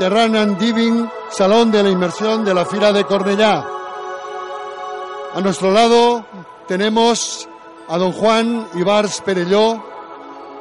[0.00, 3.62] Mediterranean Diving, Salón de la Inmersión de la Fira de Cornellá.
[5.34, 6.24] A nuestro lado
[6.66, 7.46] tenemos
[7.86, 9.84] a don Juan Ibars Perelló,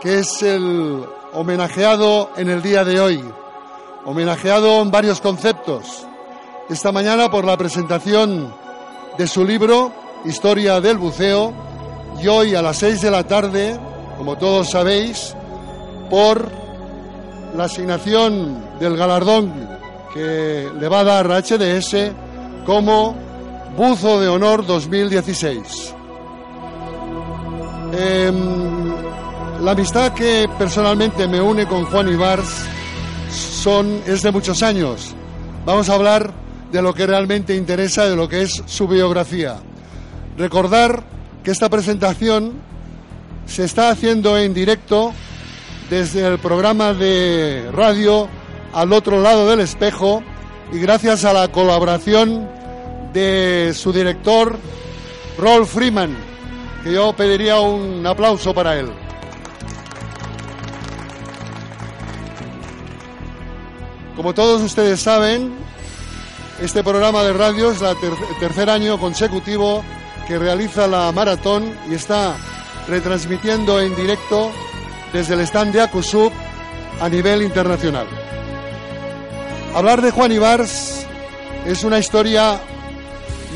[0.02, 3.24] que es el homenajeado en el día de hoy.
[4.04, 6.06] Homenajeado en varios conceptos.
[6.70, 8.54] Esta mañana por la presentación
[9.18, 9.94] de su libro,
[10.26, 11.54] Historia del Buceo,
[12.22, 13.80] y hoy a las seis de la tarde,
[14.18, 15.34] como todos sabéis,
[16.10, 16.59] por
[17.60, 19.52] la asignación del galardón
[20.14, 22.14] que le va a dar HDS
[22.66, 23.14] como
[23.76, 25.94] Buzo de Honor 2016.
[27.92, 28.94] Em,
[29.62, 32.64] la amistad que personalmente me une con Juan Ibars
[33.30, 35.14] son, es de muchos años.
[35.66, 36.32] Vamos a hablar
[36.72, 39.58] de lo que realmente interesa, de lo que es su biografía.
[40.38, 41.04] Recordar
[41.44, 42.54] que esta presentación
[43.48, 45.14] se está haciendo en directo
[45.90, 48.30] desde el programa de radio
[48.74, 50.22] al otro lado del espejo
[50.72, 52.48] y gracias a la colaboración
[53.12, 54.56] de su director
[55.38, 56.16] Rolf Freeman,
[56.84, 58.92] que yo pediría un aplauso para él.
[64.16, 65.54] Como todos ustedes saben,
[66.62, 67.96] este programa de radio es el
[68.40, 69.84] tercer año consecutivo
[70.28, 72.36] que realiza la maratón y está
[72.88, 74.52] retransmitiendo en directo
[75.14, 76.32] desde el stand de Acusub
[77.02, 78.08] a nivel internacional.
[79.76, 81.06] Hablar de Juan Ibars
[81.66, 82.60] es una historia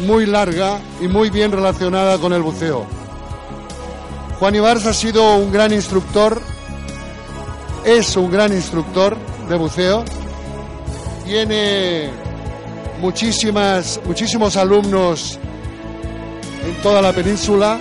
[0.05, 2.85] muy larga y muy bien relacionada con el buceo.
[4.39, 6.41] Juan Ibars ha sido un gran instructor,
[7.85, 9.17] es un gran instructor
[9.49, 10.03] de buceo,
[11.25, 12.09] tiene
[12.99, 15.39] muchísimas, muchísimos alumnos
[16.65, 17.79] en toda la península,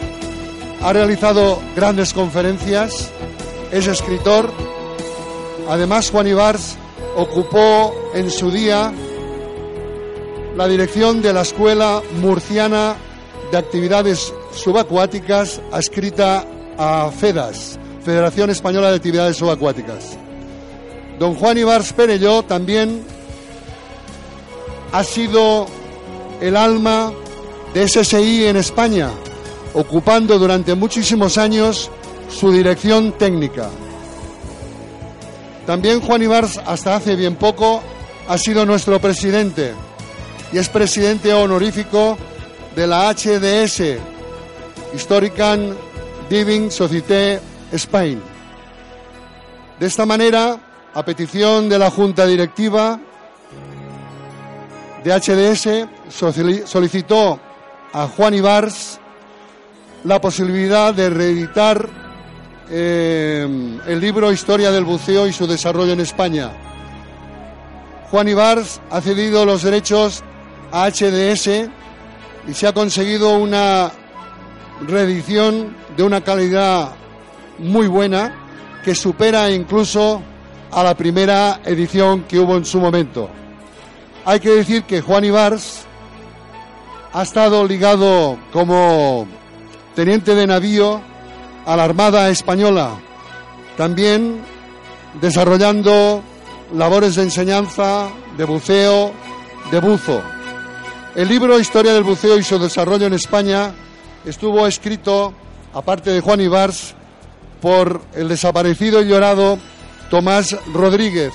[0.83, 3.11] ha realizado grandes conferencias
[3.73, 4.53] es escritor.
[5.69, 6.77] Además, Juan Ibars
[7.17, 8.93] ocupó en su día
[10.55, 12.95] la dirección de la Escuela Murciana
[13.51, 16.45] de Actividades Subacuáticas, adscrita
[16.77, 20.19] a FEDAS, Federación Española de Actividades Subacuáticas.
[21.19, 23.03] Don Juan Ibars Perelló también
[24.93, 25.67] ha sido
[26.41, 27.13] el alma
[27.73, 29.11] de SSI en España,
[29.73, 31.91] ocupando durante muchísimos años
[32.33, 33.69] su dirección técnica.
[35.67, 37.83] También Juan Ibars, hasta hace bien poco,
[38.29, 39.75] ha sido nuestro presidente
[40.53, 42.19] y es presidente honorífico
[42.75, 43.99] de la HDS,
[44.95, 45.77] Historican
[46.29, 47.41] Diving Société
[47.73, 48.21] Spain.
[49.79, 50.59] De esta manera,
[50.95, 52.99] a petición de la Junta Directiva
[55.05, 55.89] de HDS,
[56.67, 57.41] solicitó
[57.93, 58.99] a Juan Ibars
[60.05, 62.02] la posibilidad de reeditar
[62.75, 63.47] eh,
[63.87, 66.51] el libro Historia del buceo y su desarrollo en España.
[68.11, 70.25] Juan Ibars ha cedido los derechos
[70.71, 71.69] a HDS
[72.49, 73.93] y se ha conseguido una
[74.87, 76.93] reedición de una calidad
[77.59, 78.35] muy buena
[78.83, 80.23] que supera incluso
[80.71, 83.29] a la primera edición que hubo en su momento.
[84.25, 85.85] Hay que decir que Juan Ibars
[87.13, 89.27] ha estado ligado como
[89.95, 91.12] teniente de navío
[91.67, 92.91] a la Armada Española,
[93.77, 94.41] también
[95.21, 96.23] desarrollando
[96.75, 99.13] labores de enseñanza, de buceo,
[99.71, 100.23] de buzo.
[101.15, 103.73] El libro Historia del buceo y su desarrollo en España
[104.25, 105.35] estuvo escrito,
[105.75, 106.95] aparte de Juan Ibars,
[107.61, 109.59] por el desaparecido y llorado
[110.11, 111.33] Tomás Rodríguez,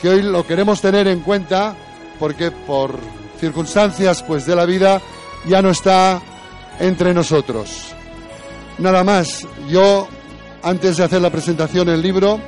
[0.00, 1.74] que hoy lo queremos tener en cuenta
[2.18, 2.98] porque por
[3.40, 5.00] circunstancias pues de la vida
[5.46, 6.20] ya no está
[6.78, 7.94] entre nosotros.
[8.78, 10.08] Nada más, yo
[10.62, 12.40] antes de hacer la presentación del libro,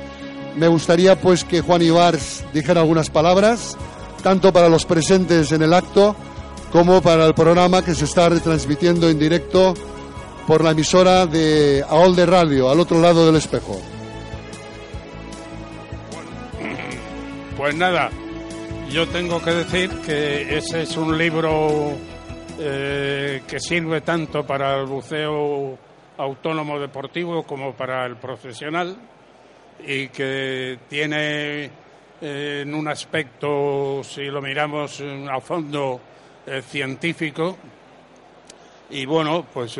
[0.55, 3.77] me gustaría pues que Juan Ibars dijera algunas palabras,
[4.23, 6.15] tanto para los presentes en el acto
[6.71, 9.73] como para el programa que se está retransmitiendo en directo
[10.47, 13.81] por la emisora de AOL de Radio, al otro lado del espejo.
[17.57, 18.09] Pues nada,
[18.89, 21.91] yo tengo que decir que ese es un libro
[22.59, 25.77] eh, que sirve tanto para el buceo
[26.21, 28.95] autónomo deportivo como para el profesional
[29.85, 31.65] y que tiene
[32.21, 35.99] eh, en un aspecto, si lo miramos a fondo,
[36.45, 37.57] eh, científico.
[38.89, 39.77] Y bueno, pues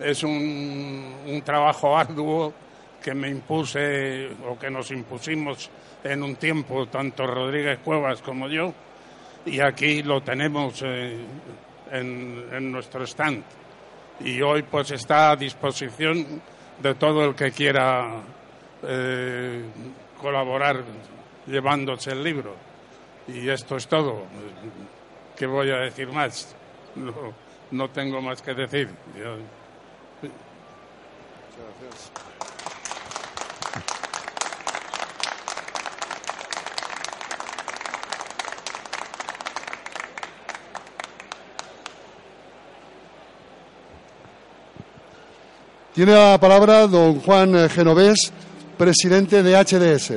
[0.00, 2.52] es un, trabajo arduo
[3.02, 5.70] que me impuse o que nos impusimos
[6.02, 8.72] en un tiempo, tanto Rodríguez Cuevas como yo,
[9.44, 11.16] y aquí lo tenemos eh,
[11.92, 13.44] en, nuestro stand.
[14.20, 16.40] Y hoy pues está a disposición
[16.82, 18.22] de todo el que quiera
[18.82, 19.64] eh,
[20.20, 20.82] colaborar
[21.46, 22.54] llevándose el libro.
[23.28, 24.24] Y esto es todo.
[25.36, 26.54] ¿Qué voy a decir más?
[27.70, 28.88] No, tengo más que decir.
[45.96, 48.30] Tiene la palabra don Juan eh, Genovés,
[48.76, 50.12] presidente de HDS.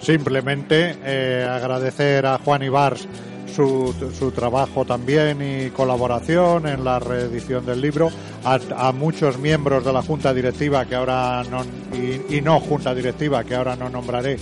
[0.00, 3.06] Simplemente eh, agradecer a Juan Ibars
[3.54, 8.10] su, su, trabajo también y colaboración en la reedición del libro,
[8.44, 11.62] a, muchos miembros de la Junta Directiva que ahora no,
[11.92, 14.38] y, y, no Junta Directiva que ahora no nombraré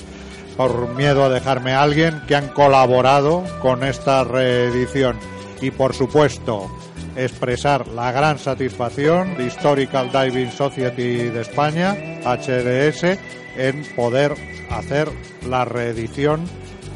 [0.56, 5.16] por miedo a dejarme a alguien que han colaborado con esta reedición
[5.60, 6.70] y por supuesto
[7.18, 13.18] expresar la gran satisfacción de Historical Diving Society de España, HDS,
[13.56, 14.34] en poder
[14.70, 15.08] hacer
[15.48, 16.44] la reedición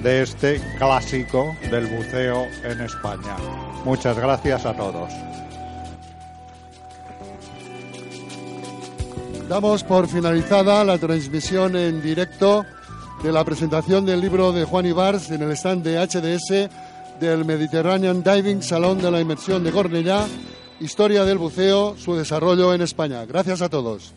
[0.02, 3.36] de este clásico del buceo en España.
[3.84, 5.12] Muchas gracias a todos.
[9.48, 12.64] Damos por finalizada la transmisión en directo
[13.24, 16.70] de la presentación del libro de Juan Ibars en el stand de HDS
[17.22, 20.26] del Mediterranean Diving Salón de la Inmersión de Cornellá,
[20.80, 23.24] historia del buceo, su desarrollo en España.
[23.26, 24.12] Gracias a todos.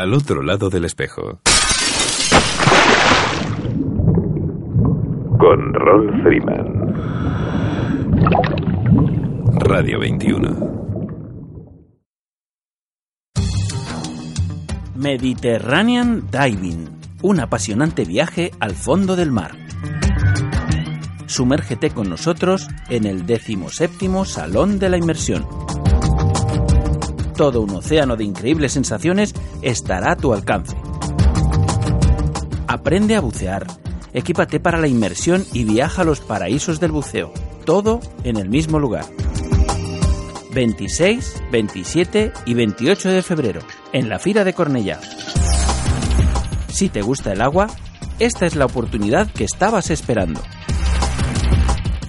[0.00, 1.42] Al otro lado del espejo.
[5.38, 6.94] Con Rolf Freeman.
[9.56, 10.56] Radio 21.
[14.94, 16.88] Mediterranean Diving,
[17.20, 19.50] un apasionante viaje al fondo del mar.
[21.26, 25.46] Sumérgete con nosotros en el 17 Salón de la Inmersión.
[27.40, 30.76] Todo un océano de increíbles sensaciones estará a tu alcance.
[32.66, 33.66] Aprende a bucear,
[34.12, 37.32] equípate para la inmersión y viaja a los paraísos del buceo,
[37.64, 39.06] todo en el mismo lugar.
[40.52, 43.62] 26, 27 y 28 de febrero,
[43.94, 45.00] en la Fira de Cornellá.
[46.68, 47.68] Si te gusta el agua,
[48.18, 50.42] esta es la oportunidad que estabas esperando.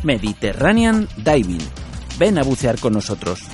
[0.03, 1.65] Mediterranean Diving.
[2.19, 3.47] Ven a bucear con nosotros.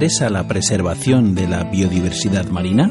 [0.00, 2.90] Interesa la preservación de la biodiversidad marina?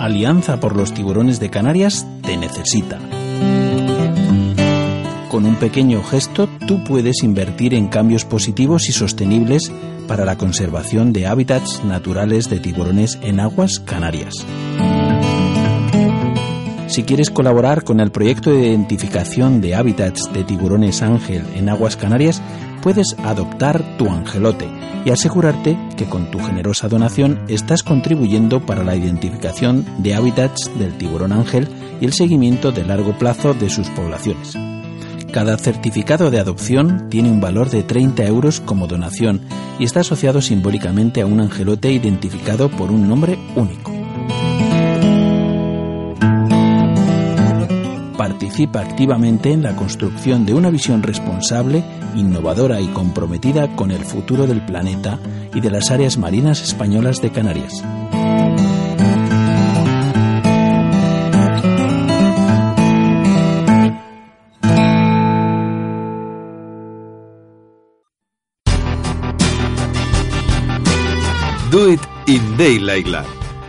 [0.00, 2.98] Alianza por los Tiburones de Canarias te necesita.
[5.30, 9.70] Con un pequeño gesto tú puedes invertir en cambios positivos y sostenibles
[10.08, 14.34] para la conservación de hábitats naturales de tiburones en aguas canarias.
[16.88, 21.96] Si quieres colaborar con el proyecto de identificación de hábitats de tiburones ángel en aguas
[21.96, 22.42] canarias,
[22.86, 24.68] puedes adoptar tu angelote
[25.04, 30.96] y asegurarte que con tu generosa donación estás contribuyendo para la identificación de hábitats del
[30.96, 31.66] tiburón ángel
[32.00, 34.56] y el seguimiento de largo plazo de sus poblaciones.
[35.32, 39.40] Cada certificado de adopción tiene un valor de 30 euros como donación
[39.80, 43.95] y está asociado simbólicamente a un angelote identificado por un nombre único.
[48.36, 51.82] Participa activamente en la construcción de una visión responsable,
[52.14, 55.18] innovadora y comprometida con el futuro del planeta
[55.54, 57.82] y de las áreas marinas españolas de Canarias.
[71.70, 73.45] Do It in Daylight.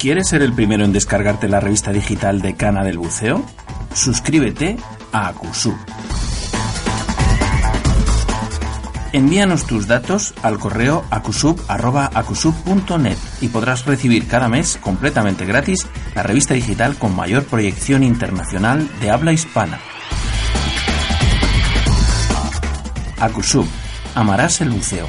[0.00, 3.44] ¿Quieres ser el primero en descargarte la revista digital de Cana del Buceo?
[3.92, 4.78] Suscríbete
[5.12, 5.76] a Acusub.
[9.12, 16.54] Envíanos tus datos al correo acusub.acusub.net y podrás recibir cada mes completamente gratis la revista
[16.54, 19.80] digital con mayor proyección internacional de habla hispana.
[23.18, 23.66] Acusub.
[24.14, 25.06] Amarás el buceo.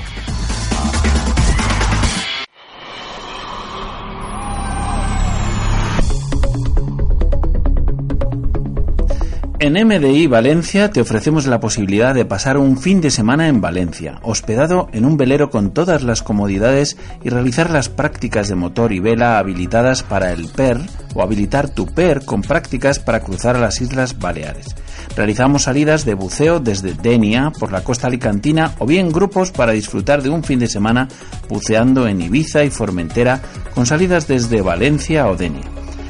[9.63, 14.17] En MDI Valencia te ofrecemos la posibilidad de pasar un fin de semana en Valencia,
[14.23, 18.99] hospedado en un velero con todas las comodidades y realizar las prácticas de motor y
[18.99, 20.79] vela habilitadas para el PER
[21.13, 24.75] o habilitar tu PER con prácticas para cruzar a las Islas Baleares.
[25.15, 30.23] Realizamos salidas de buceo desde Denia por la costa alicantina o bien grupos para disfrutar
[30.23, 31.07] de un fin de semana
[31.49, 33.39] buceando en Ibiza y Formentera
[33.75, 35.69] con salidas desde Valencia o Denia.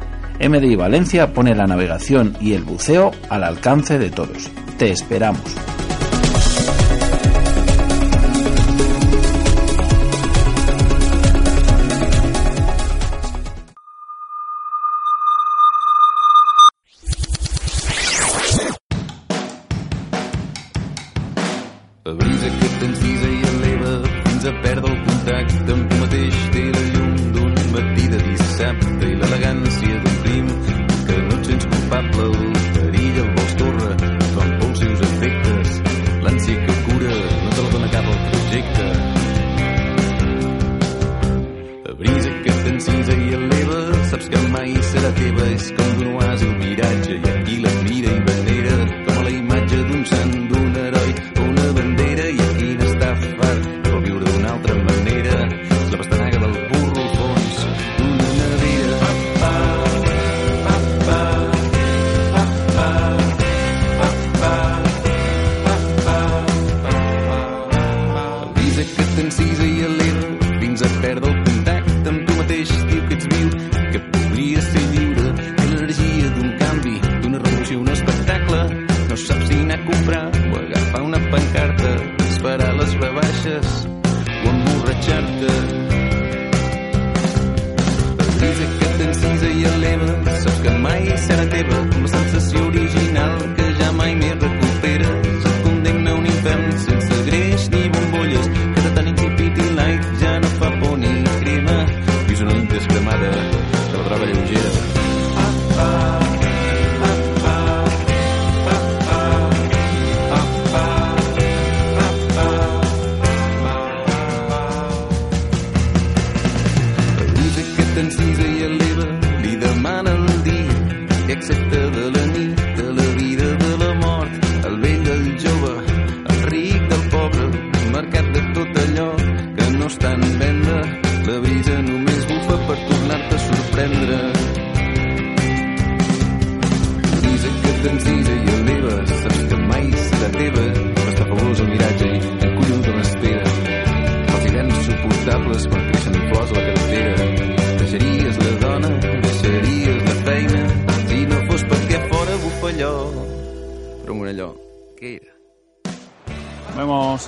[0.40, 4.50] MDI Valencia pone la navegación y el buceo al alcance de todos.
[4.78, 5.42] Te esperamos.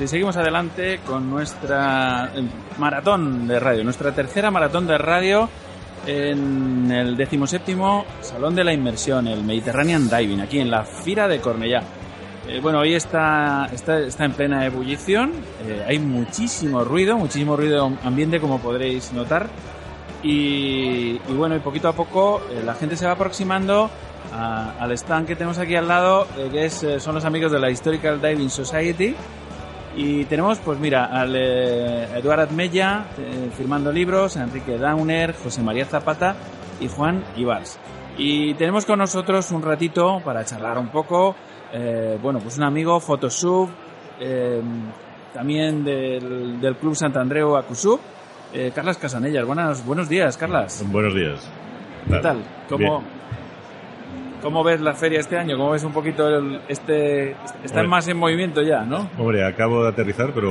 [0.02, 2.42] Y seguimos adelante con nuestra eh,
[2.78, 5.48] maratón de radio, nuestra tercera maratón de radio
[6.06, 11.38] en el decimoséptimo Salón de la Inmersión, el Mediterranean Diving, aquí en la Fira de
[11.40, 11.82] Cornellá.
[12.48, 15.30] Eh, bueno, hoy está, está, está en plena ebullición,
[15.64, 19.48] eh, hay muchísimo ruido, muchísimo ruido ambiente como podréis notar.
[20.24, 23.90] Y, y bueno, y poquito a poco eh, la gente se va aproximando
[24.32, 27.50] a- al stand que tenemos aquí al lado, eh, que es, eh, son los amigos
[27.52, 29.14] de la Historical Diving Society.
[29.94, 35.62] Y tenemos, pues mira, al eh, Eduard Admella eh, firmando libros, a Enrique Downer, José
[35.62, 36.34] María Zapata
[36.80, 37.78] y Juan Ibars.
[38.16, 41.34] Y tenemos con nosotros un ratito para charlar un poco.
[41.74, 43.70] eh, bueno, pues un amigo, Photosub,
[44.20, 44.60] eh,
[45.32, 47.98] también del, del Club Sant Andreu Acusub,
[48.52, 49.46] eh, Carlas Casanellas.
[49.46, 50.84] Buenas, buenos días, Carlas.
[50.90, 51.50] Buenos días.
[52.08, 52.42] ¿Qué tal?
[52.68, 53.21] ¿Cómo, Bien.
[54.42, 55.56] ¿Cómo ves la feria este año?
[55.56, 57.30] ¿Cómo ves un poquito el, este...
[57.64, 57.88] Está Hombre.
[57.88, 59.08] más en movimiento ya, ¿no?
[59.18, 60.50] Hombre, acabo de aterrizar, pero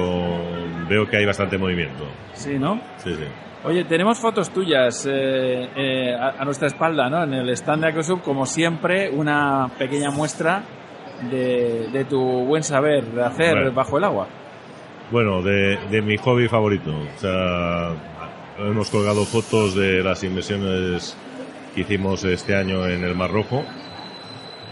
[0.90, 2.06] veo que hay bastante movimiento.
[2.34, 2.80] Sí, ¿no?
[2.98, 3.26] Sí, sí.
[3.64, 7.24] Oye, tenemos fotos tuyas eh, eh, a, a nuestra espalda, ¿no?
[7.24, 10.64] En el stand de Acosub, como siempre, una pequeña muestra
[11.30, 13.72] de, de tu buen saber de hacer Bueno.
[13.74, 14.28] bajo el agua.
[15.12, 16.92] Bueno, de, de mi hobby favorito.
[16.92, 17.90] O sea,
[18.58, 21.16] hemos colgado fotos de las inversiones
[21.74, 23.64] que hicimos este año en el Mar Rojo.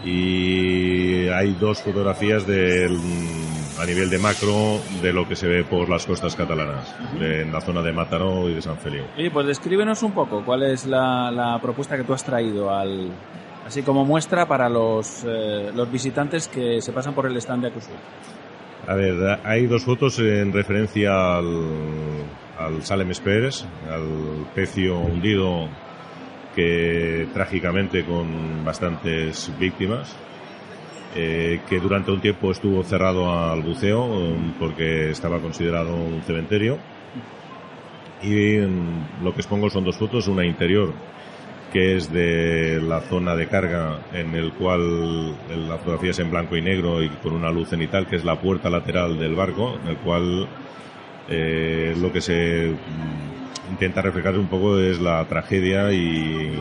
[0.04, 2.96] Y hay dos fotografías del,
[3.78, 7.52] a nivel de macro de lo que se ve por las costas catalanas, de- en
[7.52, 9.02] la zona de Mataró y de San Feliu.
[9.18, 13.10] Oye, pues descríbenos un poco cuál es la, la propuesta que tú has traído al
[13.66, 17.68] así como muestra para los, eh, los visitantes que se pasan por el stand de
[17.68, 17.92] Acosub.
[18.88, 21.62] A ver, hay dos fotos en referencia al,
[22.58, 25.68] al Salem Spears, al pecio hundido
[26.54, 30.16] que trágicamente con bastantes víctimas,
[31.14, 36.78] eh, que durante un tiempo estuvo cerrado al buceo um, porque estaba considerado un cementerio.
[38.22, 40.92] Y mm, lo que expongo son dos fotos, una interior
[41.72, 45.36] que es de la zona de carga en el cual
[45.68, 48.40] la fotografía es en blanco y negro y con una luz cenital que es la
[48.40, 50.48] puerta lateral del barco en el cual
[51.28, 52.72] eh, lo que se
[53.70, 56.52] intenta reflejar un poco es la tragedia y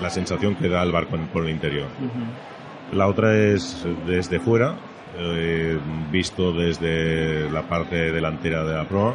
[0.00, 1.86] la sensación que da el barco en- por el interior.
[2.92, 4.76] La otra es desde fuera,
[5.18, 5.78] eh,
[6.10, 9.14] visto desde la parte delantera de la proa,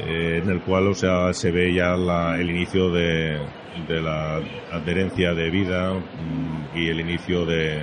[0.00, 3.38] eh, en el cual o sea, se ve ya la- el inicio de,
[3.88, 4.40] de la
[4.72, 7.82] adherencia de vida mm, y el inicio de,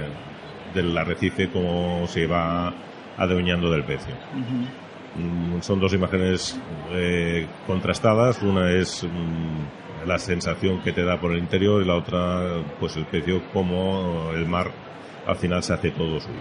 [0.74, 2.74] del arrecife, cómo se va
[3.18, 4.14] adueñando del pecio.
[5.62, 6.60] Son dos imágenes
[6.92, 8.42] eh, contrastadas.
[8.42, 12.96] Una es mm, la sensación que te da por el interior y la otra, pues
[12.98, 14.72] el pecio, como el mar
[15.26, 16.36] al final se hace todo suyo.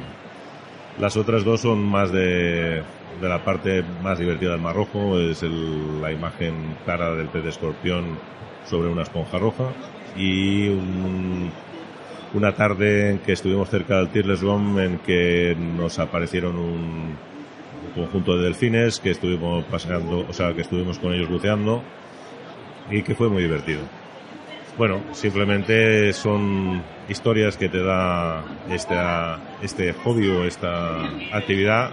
[0.99, 2.83] Las otras dos son más de,
[3.21, 5.19] de la parte más divertida del Mar Rojo.
[5.21, 8.19] Es el- la imagen clara del pez de escorpión
[8.67, 9.65] sobre una esponja roja
[10.17, 11.51] y un-
[12.35, 17.17] una tarde en que estuvimos cerca del Tirles Rom en que nos aparecieron un
[17.95, 21.83] conjunto de delfines que estuvimos paseando, o sea, que estuvimos con ellos buceando
[22.91, 23.81] y que fue muy divertido.
[24.77, 31.91] Bueno, simplemente son historias que te da esta, este hobby o esta actividad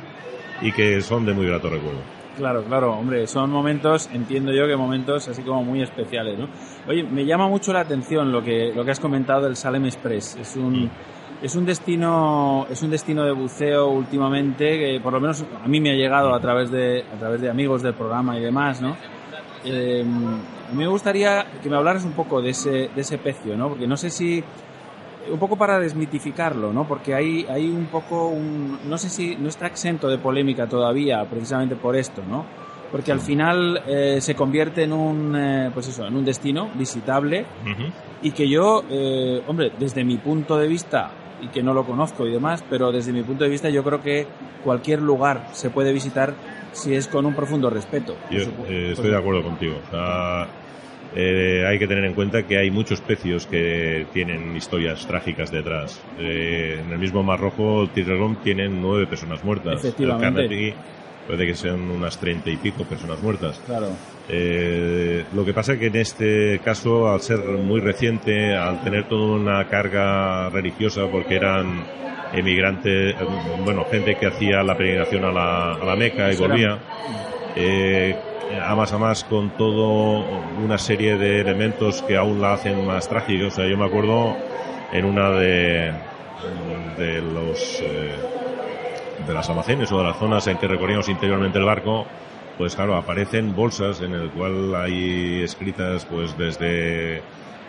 [0.62, 2.00] y que son de muy grato recuerdo.
[2.38, 6.48] Claro, claro, hombre, son momentos, entiendo yo que momentos así como muy especiales, ¿no?
[6.88, 10.38] Oye, me llama mucho la atención lo que lo que has comentado del Salem Express.
[10.38, 10.90] Es un
[11.42, 15.80] es un destino es un destino de buceo últimamente que por lo menos a mí
[15.80, 18.96] me ha llegado a través de a través de amigos del programa y demás, ¿no?
[19.64, 23.58] Eh, a mí me gustaría que me hablaras un poco de ese de ese pecio,
[23.58, 23.70] ¿no?
[23.70, 24.44] Porque no sé si
[25.30, 26.88] un poco para desmitificarlo, ¿no?
[26.88, 31.24] Porque hay, hay un poco un, no sé si no está exento de polémica todavía,
[31.26, 32.46] precisamente por esto, ¿no?
[32.92, 37.46] Porque al final eh, se convierte en un, eh, pues eso, en un destino visitable
[38.22, 42.28] y que yo, eh, hombre, desde mi punto de vista y que no lo conozco
[42.28, 44.28] y demás, pero desde mi punto de vista yo creo que
[44.64, 46.34] cualquier lugar se puede visitar
[46.72, 48.16] si es con un profundo respeto.
[48.30, 49.76] Yo eh, estoy de acuerdo contigo.
[49.88, 50.48] O sea,
[51.16, 56.02] eh, hay que tener en cuenta que hay muchos pecios que tienen historias trágicas detrás.
[56.18, 59.84] Eh, en el mismo Mar Rojo, Tirregón tienen nueve personas muertas.
[59.84, 60.46] Efectivamente.
[60.46, 60.74] El
[61.32, 63.62] puede que sean unas treinta y pico personas muertas.
[63.66, 63.88] Claro.
[64.28, 69.38] Eh, lo que pasa que en este caso, al ser muy reciente, al tener toda
[69.38, 71.86] una carga religiosa, porque eran
[72.34, 73.18] emigrantes, eh,
[73.64, 76.80] bueno, gente que hacía la peregrinación a la, a la Meca y volvía,
[77.56, 78.14] eh,
[78.62, 80.26] a más a más con todo
[80.62, 83.48] una serie de elementos que aún la hacen más trágica.
[83.48, 84.36] O sea, yo me acuerdo
[84.92, 85.94] en una de,
[86.98, 88.12] de los eh,
[89.26, 92.06] de las almacenes o de las zonas en que recorríamos interiormente el barco,
[92.58, 97.22] pues claro, aparecen bolsas en el cual hay escritas pues desde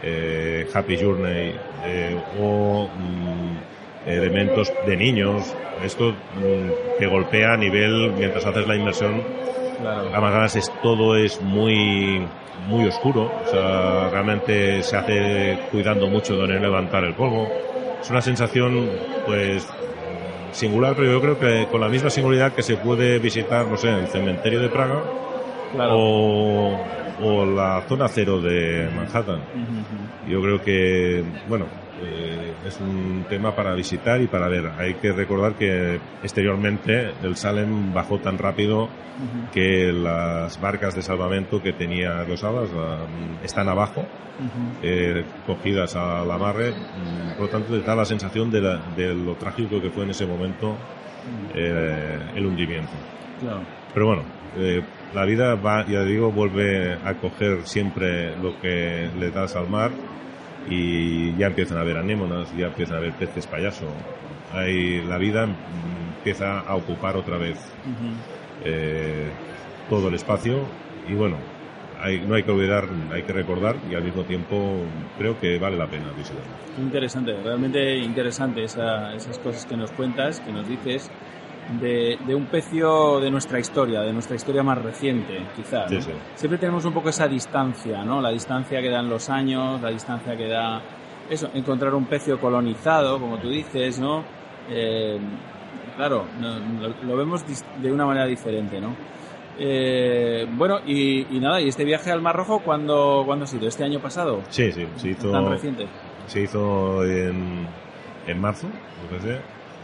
[0.03, 5.55] eh, Happy Journey eh, o mm, elementos de niños.
[5.85, 9.23] Esto mm, te golpea a nivel mientras haces la inmersión
[9.83, 10.11] Claro.
[10.13, 12.25] Además es, todo es muy,
[12.69, 13.31] muy oscuro.
[13.45, 17.49] O sea, realmente se hace cuidando mucho de no levantar el polvo.
[18.01, 18.89] Es una sensación,
[19.27, 19.69] pues,
[20.53, 23.89] singular, pero yo creo que con la misma singularidad que se puede visitar, no sé,
[23.91, 25.03] el cementerio de Praga
[25.75, 25.95] Claro.
[25.97, 26.79] o,
[27.23, 29.41] o la zona cero de Manhattan.
[30.29, 31.67] Yo creo que, bueno,
[32.03, 34.71] eh, es un tema para visitar y para ver.
[34.79, 38.89] Hay que recordar que exteriormente el Salem bajó tan rápido
[39.53, 42.69] que las barcas de salvamento que tenía los alas
[43.45, 44.05] están abajo,
[44.83, 46.71] eh, cogidas al amarre.
[46.73, 50.11] Mm, Por lo tanto, da la sensación de, la- de lo trágico que fue en
[50.11, 50.77] ese momento
[51.55, 52.91] eh, el hundimiento.
[53.41, 53.61] Claro.
[53.95, 54.23] Pero bueno,
[54.57, 54.83] eh,
[55.15, 59.91] la vida va, ya digo, vuelve a coger siempre lo que le das al mar
[60.69, 63.87] y ya empiezan a haber anémonas, ya empiezan a haber peces payaso.
[64.53, 68.65] Hay, la vida empieza a ocupar otra vez Ujú.
[68.65, 69.33] eh,
[69.89, 70.69] todo el espacio
[71.07, 71.39] y bueno,
[72.01, 74.87] hay, no hay que olvidar, hay que recordar y al mismo tiempo
[75.19, 76.53] creo que vale la pena visitarlo.
[76.79, 81.11] Interesante, realmente interesante esa- esas cosas que nos cuentas, que nos dices
[81.81, 85.89] de, de un pecio de nuestra historia, de nuestra historia más reciente, quizás.
[85.89, 86.03] Sí, ¿no?
[86.03, 86.11] sí.
[86.37, 88.21] Siempre tenemos un poco esa distancia, ¿no?
[88.21, 90.81] La distancia que dan los años, la distancia que da
[91.31, 94.25] eso, encontrar un pecio colonizado, como tú dices, ¿no?
[94.71, 95.19] Eh,
[95.97, 97.45] claro, no- lo, lo vemos
[97.81, 98.95] de una manera diferente, ¿no?
[99.59, 103.69] Eh, bueno, y, y nada, ¿y este viaje al Mar Rojo cuándo, cuándo ha sido?
[103.69, 104.41] ¿Este año pasado?
[104.49, 105.87] Sí, sí, se hizo, ¿Tan reciente?
[106.27, 107.67] se hizo en,
[108.27, 109.41] en marzo, me parece,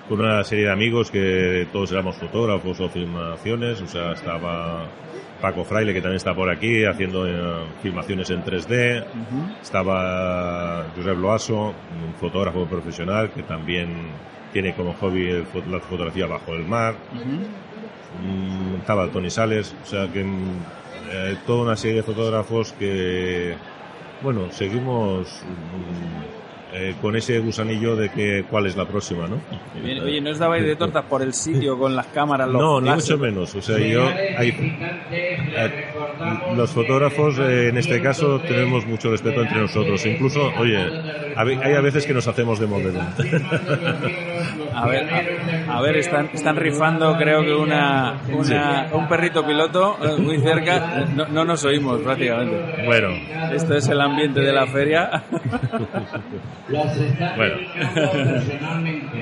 [0.09, 4.87] con una serie de amigos que todos éramos fotógrafos o filmaciones, o sea, estaba
[5.41, 9.53] Paco Fraile, que también está por aquí, haciendo eh, filmaciones en 3D, Ujú.
[9.63, 13.89] estaba Josep Loaso, un fotógrafo profesional que también
[14.53, 16.95] tiene como hobby el la fotografía bajo el mar.
[18.25, 23.55] Mm, estaba Tony Sales, o sea que eh, toda una serie de fotógrafos que,
[24.23, 26.38] bueno, seguimos mm,
[26.73, 29.37] eh, con ese gusanillo de que cuál es la próxima, ¿no?
[30.05, 32.49] Oye, ¿no os dabais de tortas por el sitio con las cámaras?
[32.49, 33.55] Los No, ni mucho menos.
[33.55, 34.53] O sea, yo, hay,
[36.57, 40.05] los fotógrafos, eh, en este caso, tenemos mucho respeto entre nosotros.
[40.07, 40.79] Incluso, oye,
[41.37, 43.01] hay a veces que nos hacemos de modelo.
[44.75, 45.09] A ver,
[45.69, 50.39] a, a ver, están, están rifando, creo que una, una- un perrito piloto eh, muy
[50.41, 51.07] cerca.
[51.15, 52.85] No, no nos oímos prácticamente.
[52.85, 53.09] Bueno,
[53.53, 55.23] Esto es el ambiente de la feria.
[57.37, 57.57] bueno.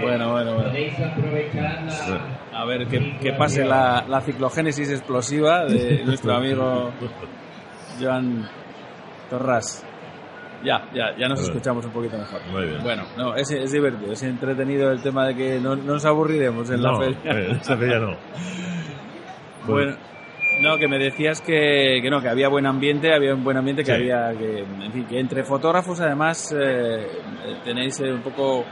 [0.03, 0.73] bueno, bueno, bueno.
[2.53, 6.91] A ver, que, que pase la, la ciclogénesis explosiva de nuestro amigo
[8.01, 8.49] Joan
[9.31, 9.85] Torras.
[10.65, 12.41] Ya, ya, ya nos escuchamos un poquito mejor.
[12.51, 12.83] Muy bien.
[12.83, 16.69] Bueno, no, es, es divertido, es entretenido el tema de que no, no nos aburriremos
[16.71, 17.33] en No, la feria.
[17.33, 18.17] eh, esa feria no.
[19.67, 19.97] Bueno,
[20.61, 23.83] no, que me decías que, que no, que había buen ambiente, había un buen ambiente,
[23.83, 23.93] que Sí.
[23.93, 27.07] había, que, en fin, que entre fotógrafos además eh,
[27.65, 28.65] tenéis eh, un poco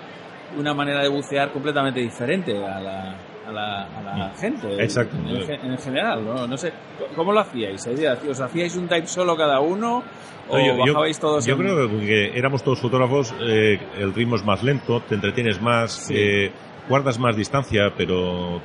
[0.59, 3.17] una manera de bucear completamente diferente a la,
[3.49, 4.67] a la, a la gente.
[4.69, 4.81] Mm.
[4.81, 5.17] Exacto.
[5.27, 6.47] En, en general, ¿no?
[6.47, 6.73] No sé,
[7.17, 7.87] ¿cómo lo hacíais?
[8.29, 10.03] ¿Os hacíais un type solo cada uno?
[10.49, 14.45] ¿O yo- bajabais todos Yo en- creo que éramos todos fotógrafos, eh, el ritmo es
[14.45, 16.15] más lento, te entretienes más, Sí.
[16.17, 16.53] eh,
[16.89, 18.61] guardas más distancia, pero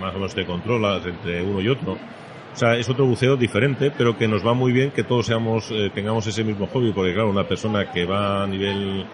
[0.00, 1.96] más o menos te controlas entre uno y otro.
[2.52, 5.70] O sea, es otro buceo diferente, pero que nos va muy bien que todos seamos,
[5.70, 9.06] eh, tengamos ese mismo hobby, porque claro, una persona que va a nivel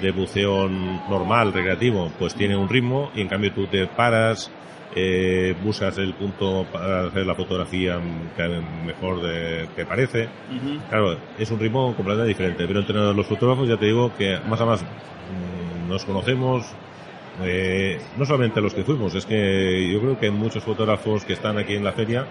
[0.00, 4.50] de buceo normal, recreativo, pues tiene un ritmo y en cambio tú te paras,
[4.94, 7.98] eh, buscas el punto para hacer la fotografía
[8.36, 10.28] que mejor de- te parece.
[10.88, 14.60] Claro, es un ritmo completamente diferente, pero entre los fotógrafos ya te digo que más
[14.60, 16.66] a más mm, nos conocemos,
[17.42, 21.58] eh, no solamente los que fuimos, es que yo creo que muchos fotógrafos que están
[21.58, 22.26] aquí en la feria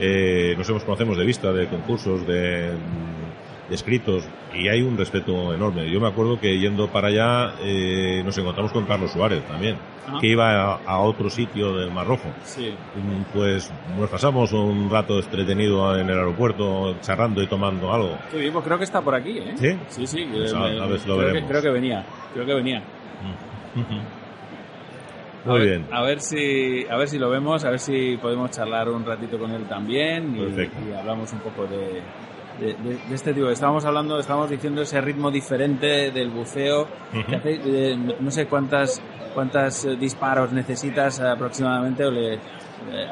[0.00, 4.96] eh, nos hemos conocemos de vista, de concursos, de, mm, de escritos, y hay un
[4.96, 5.90] respeto enorme.
[5.90, 9.76] Yo me acuerdo que yendo para allá eh, nos encontramos con Carlos Suárez también,
[10.20, 12.28] que iba a, a otro sitio del Mar Rojo.
[12.44, 12.70] Sí.
[12.94, 18.18] Mm, Pues nos pasamos un rato entretenido en el aeropuerto, charlando y tomando algo.
[18.30, 19.54] Qué bien, pues creo que está por aquí, ¿eh?
[19.56, 19.76] ¿Sí?
[19.88, 20.28] Sí, sí.
[20.30, 21.50] Pues eh, a- me- a ver si lo creo, que, veremos.
[21.50, 22.04] creo que venía,
[22.34, 22.78] creo que venía.
[22.78, 22.82] A
[25.44, 25.86] Muy ver- bien.
[25.92, 29.38] A ver si, a ver si lo vemos, a ver si podemos charlar un ratito
[29.38, 30.40] con él también y,
[30.88, 32.00] y hablamos un poco de,
[32.64, 33.48] de, de- de este tipo.
[33.50, 36.86] Estábamos hablando, estábamos diciendo ese ritmo diferente del buceo.
[37.42, 37.60] Que
[37.92, 39.02] eh, no- sé cuántas
[39.34, 42.38] cuántas eh, disparos necesitas aproximadamente o le, eh,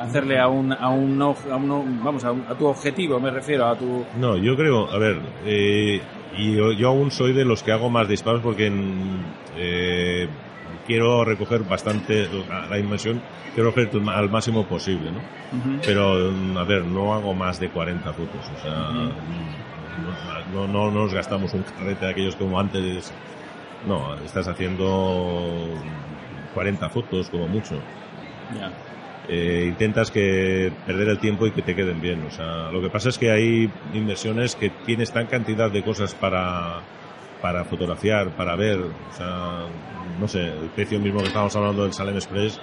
[0.00, 3.66] hacerle a un a un, a un- vamos a, un- a tu objetivo me refiero
[3.66, 6.00] a tu No, yo creo, a ver, eh,
[6.38, 8.70] y yo, yo aún soy de los que hago más disparos porque
[9.56, 10.28] eh,
[10.86, 13.20] quiero recoger bastante la, la inmersión,
[13.54, 15.20] quiero recoger al máximo posible, ¿no?
[15.84, 18.90] Pero, mm, a ver, no hago más de 40 fotos, o sea,
[20.52, 23.12] no, no, no nos gastamos un carrete de aquellos como antes,
[23.86, 25.68] no, estás haciendo
[26.54, 27.74] 40 fotos como mucho.
[29.28, 32.24] eh, intentas que perder el tiempo y que te queden bien.
[32.26, 36.14] O sea, lo que pasa es que hay inversiones que tienes tan cantidad de cosas
[36.14, 36.80] para
[37.42, 39.66] para fotografiar, para ver, o sea,
[40.18, 42.60] no sé, el precio mismo que estábamos hablando del Salem Express,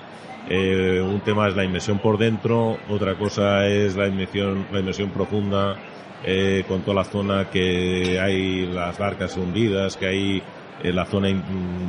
[0.50, 5.10] eh, un tema es la inversión por dentro, otra cosa es la inversión, la inversión
[5.10, 5.76] profunda,
[6.24, 10.44] eh, con toda la zona que hay las barcas hundidas, que hay
[10.82, 11.30] en la zona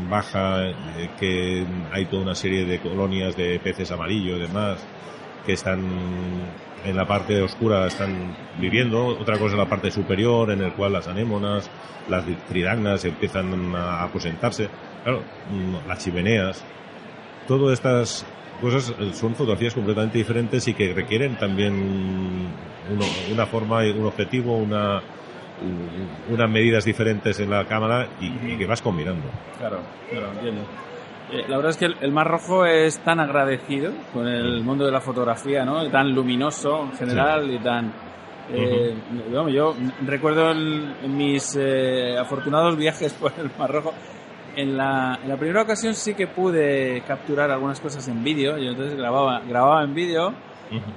[0.09, 0.75] baja, eh,
[1.19, 4.85] que hay toda una serie de colonias de peces amarillos y demás,
[5.47, 5.81] que están
[6.85, 10.93] en la parte oscura están viviendo, otra cosa es la parte superior en el cual
[10.93, 11.69] las anémonas,
[12.09, 14.69] las tridagnas empiezan a aposentarse,
[15.05, 16.63] claro, mm, las chimeneas,
[17.47, 18.25] todas estas
[18.61, 21.75] cosas eh, son fotografías completamente diferentes y que requieren también
[22.91, 25.01] uno- una forma, un objetivo, una
[26.31, 29.29] unas medidas diferentes en la cámara y, y que vas combinando.
[29.59, 30.63] Claro, claro, entiendo.
[31.33, 34.85] Eh, la verdad es que el, el Mar Rojo es tan agradecido con el mundo
[34.85, 35.89] de la fotografía, ¿no?
[35.91, 37.93] Tan luminoso en general y tan...
[38.53, 38.95] eh,
[39.29, 39.75] digamos, yo
[40.07, 43.93] recuerdo el- mis eh, afortunados viajes por el Mar Rojo,
[44.57, 48.67] en la, en la primera ocasión sí que pude capturar algunas cosas en vídeo, y
[48.67, 50.35] entonces grababa, grababa en vídeo,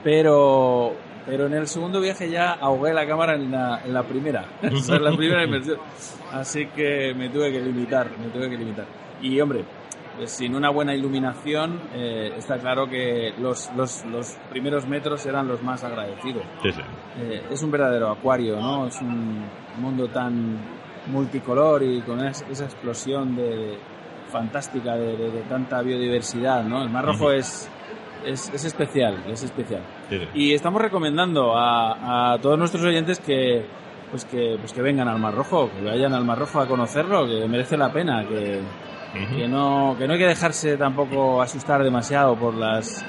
[0.03, 0.93] pero
[1.25, 4.75] pero en el segundo viaje ya ahogué la cámara en la, en la primera, o
[4.77, 5.77] sea, en la primera inmersión.
[6.33, 8.85] Así que me tuve que limitar, me tuve que limitar.
[9.21, 9.63] Y hombre,
[10.25, 15.61] sin una buena iluminación, eh, está claro que los, los, los primeros metros eran los
[15.63, 16.43] más agradecidos.
[16.61, 16.81] Sí, sí.
[17.19, 18.87] Eh, es un verdadero acuario, ¿no?
[18.87, 19.43] Es un
[19.79, 20.57] mundo tan
[21.07, 23.77] multicolor y con es- esa explosión de,
[24.31, 26.81] fantástica de, de- de tanta biodiversidad, ¿no?
[26.83, 27.69] El Mar Rojo es,
[28.25, 29.81] es, es especial, es especial.
[30.09, 30.19] Sí.
[30.33, 33.65] Y estamos recomendando a, a todos nuestros oyentes que,
[34.11, 37.25] pues que, pues que vengan al Mar Rojo, que vayan al Mar Rojo a conocerlo,
[37.27, 38.59] que merece la pena, que,
[39.13, 43.05] que no, que no hay que dejarse tampoco asustar demasiado por las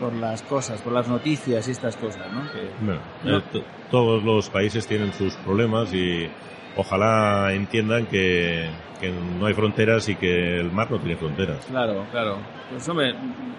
[0.00, 2.50] por las cosas, por las noticias y estas cosas, ¿no?
[2.50, 3.38] Que- Bueno, No.
[3.38, 6.28] eh, to- todos los países tienen sus problemas y
[6.76, 8.68] ojalá entiendan que,
[9.02, 11.66] que no hay fronteras y que el mar no tiene fronteras.
[11.66, 12.38] Claro, claro.
[12.70, 13.10] Pues hombre,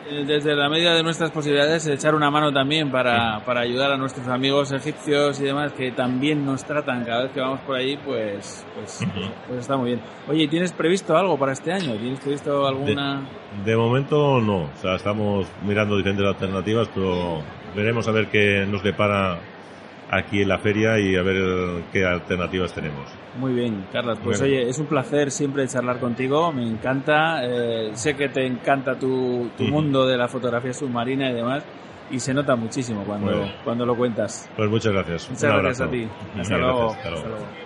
[0.10, 3.98] eh, desde la medida de nuestras posibilidades, echar una mano también para, para ayudar a
[3.98, 7.98] nuestros amigos egipcios y demás que también nos tratan cada vez que vamos por allí,
[7.98, 9.06] pues, pues,
[9.48, 10.02] pues está muy bien.
[10.30, 11.94] Oye, ¿tienes previsto algo para este año?
[11.98, 13.22] ¿Tienes previsto alguna...?
[13.66, 17.42] De momento no, o sea, estamos mirando diferentes alternativas, pero
[17.76, 19.40] veremos a ver qué nos depara
[20.18, 23.06] aquí en la feria y a ver qué alternativas tenemos.
[23.40, 24.20] Muy bien, Carlos.
[24.24, 27.42] Pues oye, es un placer siempre charlar contigo, me encanta.
[27.44, 31.64] eh, sé que te encanta tu, tu mundo de la fotografía submarina y demás,
[32.12, 34.50] y se nota muchísimo cuando, cuando lo cuentas.
[34.56, 35.30] Pues muchas gracias.
[35.30, 35.84] Muchas Un gracias abrazo.
[35.84, 36.08] a ti.
[36.50, 36.58] Luego.
[36.60, 36.92] luego.
[36.92, 37.63] Hasta luego.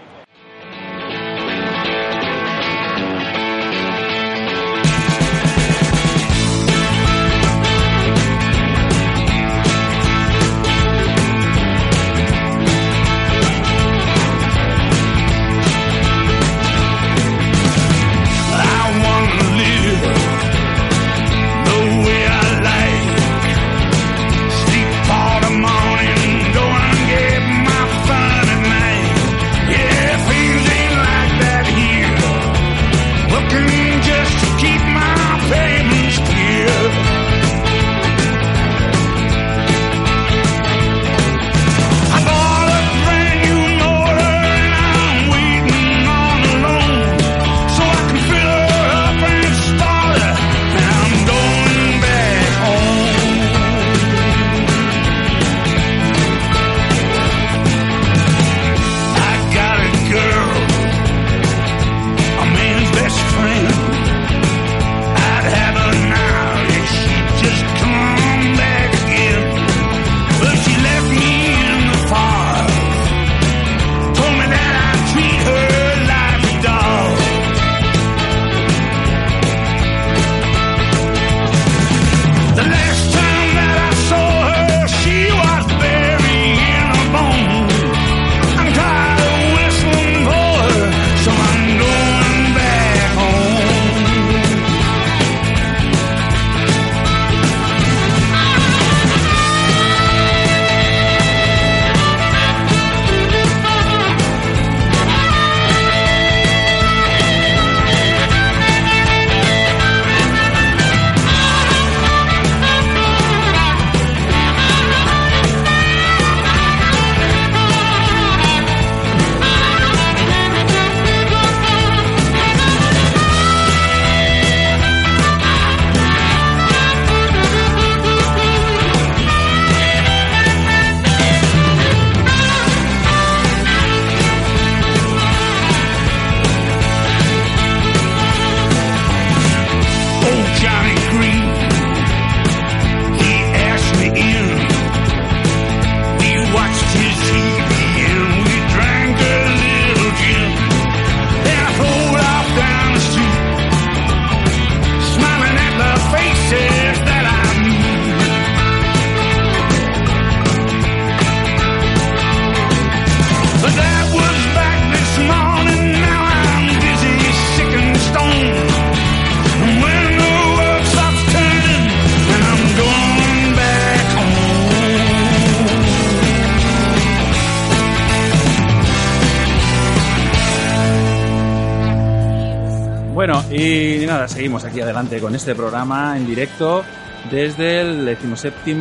[183.60, 186.84] Y nada, seguimos aquí adelante con este programa en directo
[187.32, 188.76] desde el 17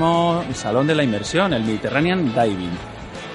[0.53, 2.77] Salón de la Inversión, el Mediterranean Diving.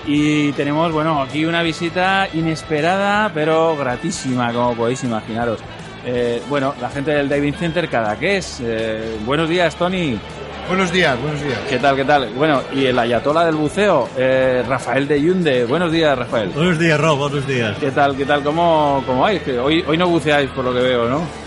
[0.06, 5.60] Y tenemos, bueno, aquí una visita inesperada, pero gratísima, como podéis imaginaros.
[6.06, 8.62] Eh, bueno, la gente del Diving Center Cadaqués.
[8.64, 10.20] Eh, buenos días, Tony.
[10.68, 11.60] Buenos días, buenos días.
[11.70, 12.30] ¿Qué tal, qué tal?
[12.36, 15.66] Bueno, y el ayatola del buceo, eh, Rafael de Yunde.
[15.66, 16.50] Buenos días, Rafael.
[16.50, 17.78] Buenos días, Rob, buenos días.
[17.80, 18.44] ¿Qué tal, qué tal?
[18.44, 19.42] ¿Cómo, cómo vais?
[19.42, 21.41] Que hoy, hoy no buceáis, por lo que veo, ¿no?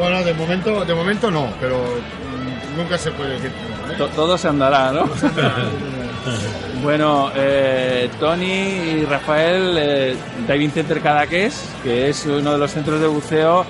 [0.00, 3.50] Bueno, de momento, de momento no, pero mm, nunca se puede decir.
[3.50, 3.94] ¿eh?
[3.98, 5.04] To- todo se andará, ¿no?
[6.82, 10.16] bueno, eh, Tony y Rafael, eh,
[10.48, 13.64] Diving Center Cadaqués, que es uno de los centros de buceo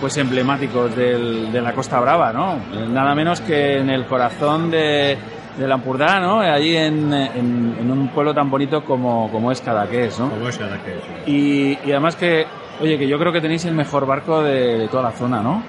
[0.00, 2.54] pues emblemáticos del- de la Costa Brava, ¿no?
[2.74, 5.16] Eh, Nada menos que en el corazón de,
[5.58, 6.40] de Lampurdá, ¿no?
[6.40, 10.30] Allí en, en- en un pueblo tan bonito como, como es Cadaqués, ¿no?
[10.30, 11.30] Como es Cadaqués, sí.
[11.32, 12.46] Y, y además que,
[12.80, 15.62] oye, que yo creo que tenéis el mejor barco de, de toda la zona, ¿no?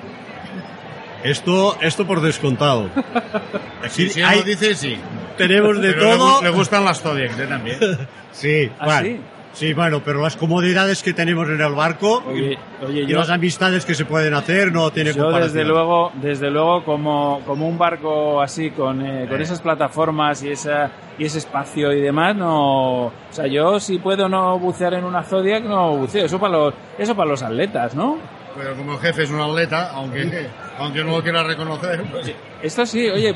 [1.24, 2.90] Esto, esto por descontado.
[3.98, 4.98] Él hay- lo dice, sí.
[5.38, 6.42] tenemos de Pero todo.
[6.44, 7.48] Le, gustan las Zodiacs, ¿eh?
[7.48, 7.78] También.
[8.32, 9.20] Sí, ¿Ah, bueno, sí?
[9.54, 13.30] Sí, bueno, pero las comodidades que tenemos en el barco Oye, oye, y yo- las
[13.30, 15.54] amistades que se pueden hacer no tiene Yo comparación.
[15.54, 19.44] desde luego, desde luego como, como un barco así con, eh, con Eh.
[19.44, 24.30] esas plataformas y esa y ese espacio y demás, no, o sea, yo si puedo
[24.30, 28.18] no bucear en una Zodiac no buceo, eso para los eso para los atletas, ¿no?
[28.56, 30.48] Pero como el jefe es un atleta, aunque,
[30.80, 33.36] aunque no lo quiera reconocer, pues, Esto sí, oye,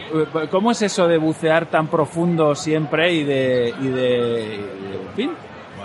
[0.49, 5.15] ¿cómo es eso de bucear tan profundo siempre y de y de, y de- en
[5.15, 5.31] fin?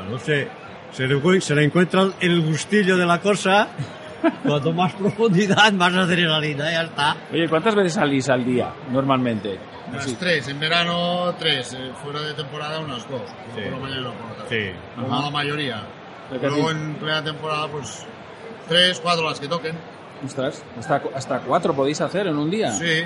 [0.06, 0.48] Bueno, se,
[0.92, 3.68] se, le, se le encuentra el gustillo de la cosa.
[4.44, 7.16] Cuanto más profundidad, más adrenalina, ya está.
[7.32, 9.58] Oye, ¿cuántas veces salís al día normalmente?
[9.88, 10.16] unas Así.
[10.18, 10.48] tres.
[10.48, 11.74] En verano, tres.
[11.74, 13.20] eh, fuera de temporada, unas dos.
[13.54, 13.60] Sí.
[13.62, 14.72] Por la mañana por la tarde.
[14.72, 15.00] Sí.
[15.00, 15.82] Como la mayoría.
[16.42, 18.04] Luego en plena temporada, pues
[18.68, 19.76] tres, cuatro las que toquen.
[20.24, 22.72] Ostras, hasta, hasta cuatro podéis hacer en un día.
[22.72, 23.02] Sí,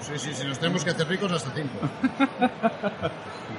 [0.00, 0.34] sí, sí.
[0.34, 1.78] Si nos tenemos que hacer ricos, hasta cinco.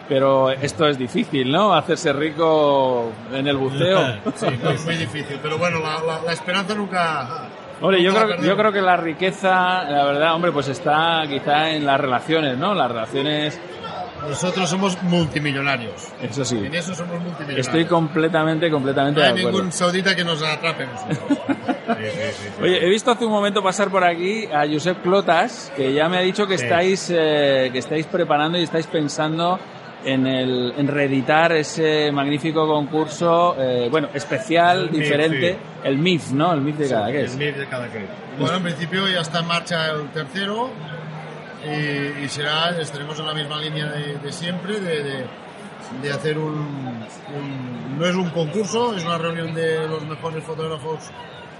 [0.09, 1.73] Pero esto es difícil, ¿no?
[1.73, 4.15] Hacerse rico en el buceo.
[4.35, 5.39] Sí, no, es muy difícil.
[5.41, 7.47] Pero bueno, la, la- la esperanza nunca.
[7.79, 11.85] Hombre, yo creo, yo creo que la riqueza, la verdad, hombre, pues está quizá en
[11.85, 12.75] las relaciones, ¿no?
[12.75, 13.59] Las relaciones,
[14.27, 16.09] Nosotros somos multimillonarios.
[16.21, 16.57] eso sí.
[16.57, 17.67] En eso somos multimillonarios.
[17.67, 19.57] Estoy completamente, completamente No de hay acuerdo.
[19.59, 20.85] ningún saudita que nos atrape.
[20.87, 21.39] nosotros.
[22.61, 26.17] Oye, he visto hace un momento pasar por aquí a Josep Clotas, que ya me
[26.17, 26.63] ha dicho que Sí.
[26.65, 29.59] estáis, eh, que estáis preparando y estáis pensando
[30.05, 35.57] en, el, en reeditar ese magnífico concurso, eh, bueno, especial, El MIF, diferente, sí.
[35.83, 36.53] el MIF, ¿no?
[36.53, 37.35] El MIF de El Cadaqués.
[37.37, 38.03] MIF de Cadaqués.
[38.39, 40.69] Bueno, en principio ya está en marcha el tercero
[41.65, 46.53] y, y será, estaremos en la misma línea de, de siempre, de, de- hacer un,
[46.55, 50.99] un- No es un concurso, es una reunión de los mejores fotógrafos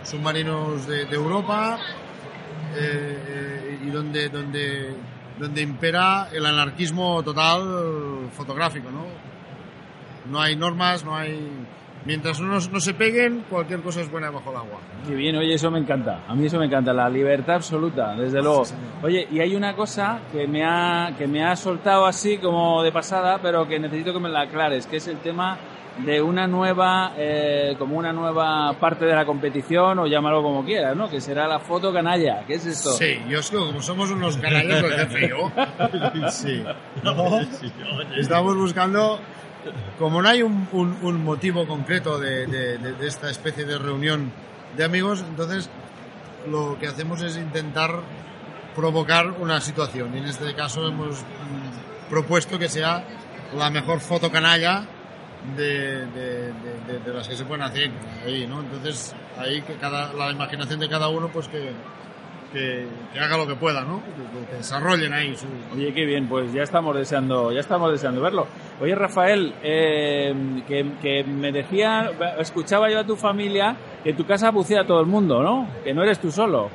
[0.04, 1.78] submarinos de, de Europa
[2.76, 4.96] eh, eh, y donde, donde,
[5.38, 9.06] donde impera el anarquismo total fotográfico, ¿no?
[10.32, 11.50] No hay normas, no hay...
[12.06, 14.80] Mientras no, no se peguen, cualquier cosa es buena bajo el agua.
[15.08, 16.24] Qué bien, oye, eso me encanta.
[16.28, 18.64] A mí eso me encanta, la libertad absoluta, desde luego.
[19.04, 22.92] Oye, y hay una cosa que me ha que me ha soltado así como de
[22.92, 25.58] pasada, pero que necesito que me la aclares, que es el tema
[26.00, 30.96] de una nueva, eh, como una nueva parte de la competición, o llámalo como quieras,
[30.96, 31.10] ¿no?
[31.10, 32.44] Que será la foto canalla.
[32.48, 32.92] ¿Qué es esto?
[32.92, 35.52] Sí, yo es que como somos unos canallas, el jefe yo.
[36.30, 36.64] Sí.
[38.18, 39.20] Estamos buscando.
[40.00, 44.32] Como no hay un, un- un motivo concreto de, de- de- esta especie de reunión
[44.76, 45.70] de amigos, entonces
[46.50, 48.00] lo que hacemos es intentar
[48.76, 50.16] provocar una situación.
[50.16, 53.04] Y en este caso hemos mm, propuesto que sea
[53.56, 54.86] la mejor foto canalla
[55.58, 57.92] de- de las que se pueden hacer
[58.26, 58.62] ahí, ¿no?
[58.62, 61.72] Entonces, ahí que cada, la imaginación de cada uno, pues que,
[62.54, 64.02] que, que haga lo que pueda, ¿no?
[64.04, 65.46] Que, que desarrollen ahí su...
[65.76, 68.48] Oye, qué bien, pues ya estamos deseando, ya estamos deseando verlo.
[68.82, 70.34] Oye, Rafael, eh,
[70.68, 75.00] que, que me decía, escuchaba yo a tu familia que en tu casa bucea todo
[75.00, 75.68] el mundo, ¿no?
[75.84, 76.70] Que no eres tú solo.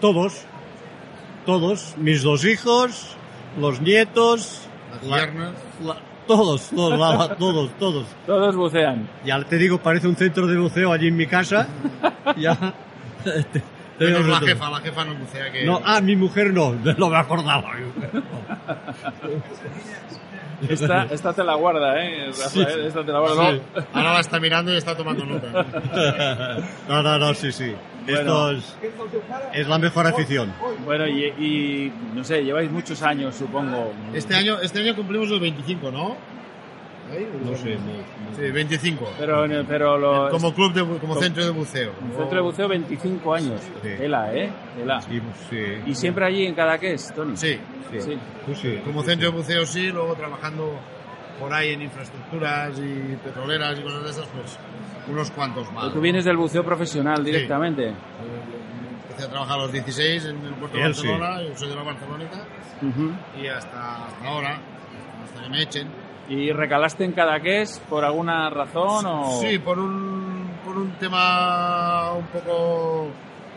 [0.00, 0.44] Todos,
[1.46, 3.16] todos, mis dos hijos,
[3.58, 5.52] los nietos, Las la- piernas.
[5.84, 5.96] la-
[6.26, 8.06] todos, todos, la- la- todos, todos.
[8.26, 9.08] Todos bucean.
[9.24, 11.66] Ya te digo, parece un centro de buceo allí en mi casa.
[12.36, 12.56] ya.
[14.00, 15.64] Menos la jefa, la jefa no bucea que...
[15.64, 17.72] No, ah, mi mujer no, no me acordaba.
[20.68, 22.86] Esta, esta te la guarda, ¿eh, Rafael?
[22.86, 23.50] Esta te la guarda.
[23.50, 23.62] Sí.
[23.74, 25.66] No, Ahora la está mirando y está tomando nota.
[26.88, 27.74] No, no, no, sí, sí.
[28.06, 28.76] Esto es,
[29.52, 30.52] es la mejor afición.
[30.84, 33.92] Bueno, y, y, no sé, lleváis muchos años, supongo.
[34.14, 36.16] Este año, este año cumplimos el 25, ¿no?
[37.44, 39.12] No sé, no- Sí, 25.
[39.18, 41.92] Pero, en el- pero lo, Como club, de, como Como- centro de buceo.
[42.10, 43.60] el centro de buceo 25 años.
[43.82, 43.88] Sí.
[43.98, 44.50] Tela, ¿eh?
[44.76, 45.00] Tela.
[45.02, 45.56] Sí, sí.
[45.86, 47.36] Y siempre allí en Cadaqués, Tony.
[47.36, 47.58] Sí,
[47.90, 48.16] Sí.
[48.54, 48.78] Sí.
[48.84, 50.78] como centro de buceo sí, luego trabajando
[51.40, 54.58] por ahí en infraestructuras y petroleras y cosas de esas, pues
[55.08, 55.92] unos cuantos más.
[55.92, 57.88] Tú vienes del buceo profesional directamente.
[59.08, 60.84] Empecé a trabajar a los 16 en el puerto de.
[60.84, 62.44] Barcelona, yo soy de la Barceloneta,
[62.82, 63.10] Ujú.
[63.42, 64.60] y hasta, hasta ahora,
[65.24, 65.88] hasta que me echen.
[66.30, 69.40] ¿Y recalaste en Cadaqués por alguna razón o...?
[69.40, 73.08] Sí, por un, por un tema un poco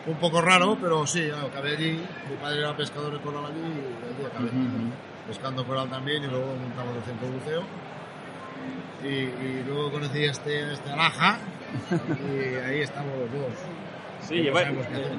[0.05, 2.03] un poco raro, pero sí, acabé allí.
[2.29, 4.47] Mi padre era pescador de coral allí y allí acabé.
[4.47, 4.89] Ujú.
[5.27, 7.63] Pescando coral también y luego montamos el centro de buceo.
[9.03, 11.37] Y, y luego conocí a este, a este Alaja
[11.91, 13.53] y ahí estamos los dos.
[14.27, 14.63] Sí, que lleva-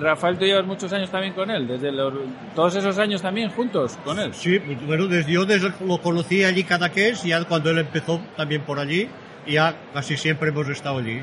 [0.01, 2.13] Rafael, tú llevas muchos años también con él, desde los-
[2.55, 4.33] todos esos años también juntos con él.
[4.35, 8.79] Sí, bueno, desde, yo desde lo conocí allí Cadaqués, ya cuando él empezó también por
[8.79, 9.09] allí,
[9.47, 11.21] ya casi siempre hemos estado allí.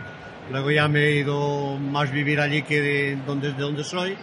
[0.52, 4.16] Luego ya me he ido más vivir allí que de donde, de donde soy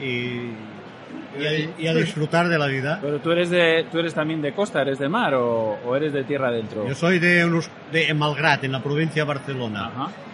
[0.00, 2.98] y, y, a, y a disfrutar de la vida.
[3.02, 6.12] Pero tú eres de, tú eres también de costa, eres de mar o, o eres
[6.12, 6.86] de tierra adentro.
[6.86, 9.90] Yo soy de, unos, de Malgrat, en la provincia de Barcelona.
[9.90, 10.33] Y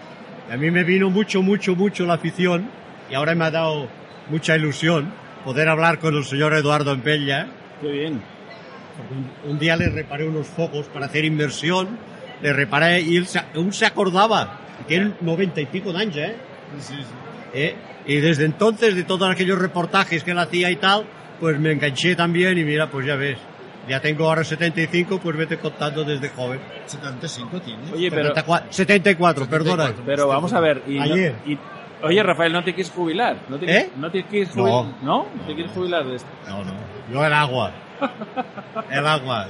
[0.50, 2.68] a mí me vino mucho, mucho, mucho la afición
[3.08, 3.88] y ahora me ha dado
[4.28, 5.12] mucha ilusión
[5.44, 7.46] poder hablar con el señor Eduardo Empella.
[7.80, 8.20] Qué bien.
[9.44, 11.96] Un, un día le reparé unos focos para hacer inversión,
[12.42, 14.58] le reparé y él se, aún se acordaba.
[14.88, 16.34] Tiene noventa y pico de años, ¿eh?
[17.54, 17.74] ¿Eh?
[18.06, 21.04] Y desde entonces, de todos aquellos reportajes que él hacía y tal,
[21.38, 23.38] pues me enganché también y mira, pues ya ves.
[23.88, 26.60] Ya tengo ahora 75, pues vete contando desde joven.
[26.86, 27.90] 75 tienes.
[27.92, 29.92] Oye, pero- 74, 74, perdona.
[30.06, 30.82] Pero vamos a ver.
[30.86, 31.34] Y no- Ayer.
[31.46, 31.58] y-
[32.02, 33.36] oye, Rafael, ¿no te quieres jubilar?
[33.48, 33.90] ¿No te, ¿Eh?
[33.96, 34.62] ¿no te quieres No.
[34.64, 34.94] jubilar?
[35.02, 35.26] ¿No?
[35.46, 36.28] ¿Te quieres jubilar de esto?
[36.48, 36.72] No, no.
[37.12, 37.72] Yo el agua.
[38.90, 39.46] El agua.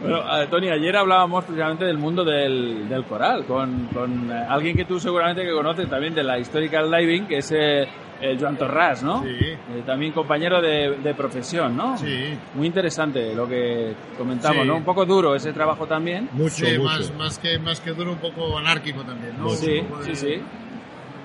[0.00, 4.76] Bueno, eh, Tony, ayer hablábamos precisamente del mundo del, del coral con, con eh, alguien
[4.76, 7.88] que tú seguramente que conoces también de la Historical Diving, que es eh,
[8.20, 9.22] el Joan Torras, ¿no?
[9.22, 9.28] Sí.
[9.40, 11.96] Eh, también compañero de, de profesión, ¿no?
[11.98, 12.36] Sí.
[12.54, 14.68] Muy interesante lo que comentamos, Sí.
[14.68, 14.76] ¿no?
[14.76, 16.28] Un poco duro ese trabajo también.
[16.48, 19.48] sí, Más, más, que, más que duro, un poco anárquico también, ¿no?
[19.50, 20.42] Sí, sí, de- sí.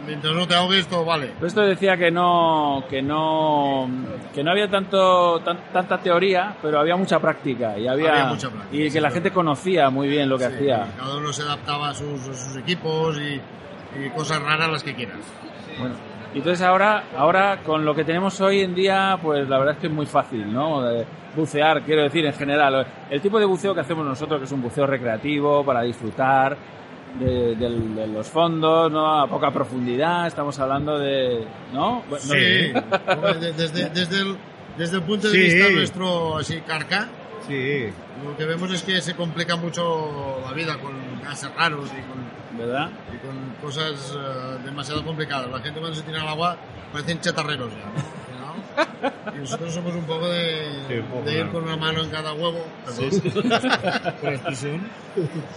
[0.06, 1.32] Mientras no te ahogues, todo vale.
[1.36, 3.88] Pero esto decía que no, que no,
[4.36, 8.50] que no había tanto, tan- tanta teoría, pero había mucha práctica y había, Había mucha
[8.50, 9.14] práctica, y que la claro.
[9.14, 10.88] gente conocía muy bien lo que Sí, hacía.
[10.98, 13.40] Cada uno se adaptaba a sus, a sus equipos y,
[14.06, 15.20] y cosas raras las que quieras.
[15.80, 15.96] Bueno,
[16.34, 19.80] y entonces ahora, ahora con lo que tenemos hoy en día, pues la verdad es
[19.82, 20.82] que es muy fácil, ¿no?
[20.82, 21.06] De
[21.36, 22.86] bucear, quiero decir, en general.
[23.10, 26.58] El tipo de buceo que hacemos nosotros, que es un buceo recreativo, para disfrutar
[27.20, 29.22] de, del- de los fondos, ¿no?
[29.22, 31.46] A poca profundidad, estamos hablando de...
[31.72, 32.02] ¿No?
[32.10, 34.36] Bueno, Sí, no- de- desde, desde, el,
[34.78, 35.40] desde el punto de Sí.
[35.40, 37.08] vista nuestro así carca,
[37.48, 37.90] Sí.
[38.24, 42.58] lo que vemos es que se complica mucho la vida con gases raros y con,
[42.58, 42.90] ¿Verdad?
[43.14, 45.50] y con cosas eh, demasiado complicadas.
[45.52, 46.58] La gente cuando se tira al agua
[46.92, 47.86] parecen chatarreros ya.
[48.40, 49.34] ¿no?
[49.36, 52.10] Y nosotros somos un poco de, Sí, un poco, de ir con una mano en
[52.10, 53.32] cada huevo, Sí, sí.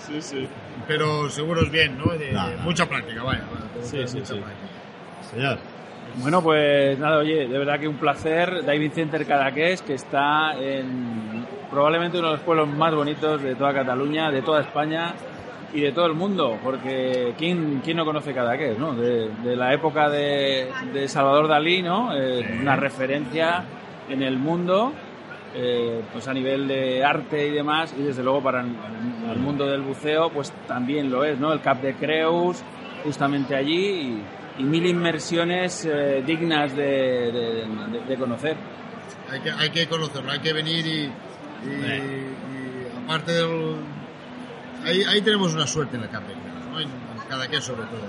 [0.07, 0.49] Sí, sí.
[0.89, 2.13] Pero seguro es bien, ¿no?
[2.13, 3.45] De, de mucha práctica, vaya.
[3.83, 4.41] Sí, sí, mucha sí.
[4.41, 5.31] práctica.
[5.31, 5.59] Señor.
[6.17, 8.65] Bueno, pues nada, oye, de verdad que un placer.
[8.65, 13.75] Diving Center Cadaqués, que está en probablemente uno de los pueblos más bonitos de toda
[13.75, 15.15] Cataluña, de toda España
[15.75, 18.95] y de todo el mundo, porque ¿quién, quién no conoce Cadaqués, no?
[18.95, 22.17] De, de la época de, de Salvador Dalí, ¿no?
[22.17, 23.65] Eh, una referencia
[24.09, 24.93] en el mundo,
[25.55, 28.69] eh, pues a nivel de arte y demás, y desde luego para el,
[29.31, 31.53] el mundo del buceo, pues también lo es, ¿no?
[31.53, 32.63] El Cap de Creus,
[33.05, 34.23] justamente allí, y,
[34.59, 36.83] y mil inmersiones eh, dignas de,
[37.33, 38.57] de- de- de conocer.
[39.31, 41.11] Hay que, hay que conocerlo, hay que venir y, y-
[41.69, 43.77] y aparte del...
[44.85, 46.39] Ahí, ahí tenemos una suerte en la Capella,
[46.71, 46.79] ¿no?
[46.81, 48.07] en, en Cadaqués sobre todo.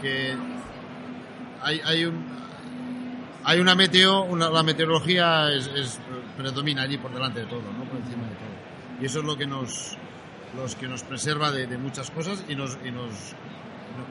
[0.00, 0.34] Que
[1.62, 2.36] hay, hay un...
[3.48, 6.00] Hay una meteo, una- la meteorología es, es-
[6.36, 7.84] predomina allí por delante de todo, ¿no?
[7.84, 9.00] por encima de todo.
[9.00, 9.96] Y eso es lo que nos,
[10.56, 13.10] los que nos preserva de, de muchas cosas y nos, y nos,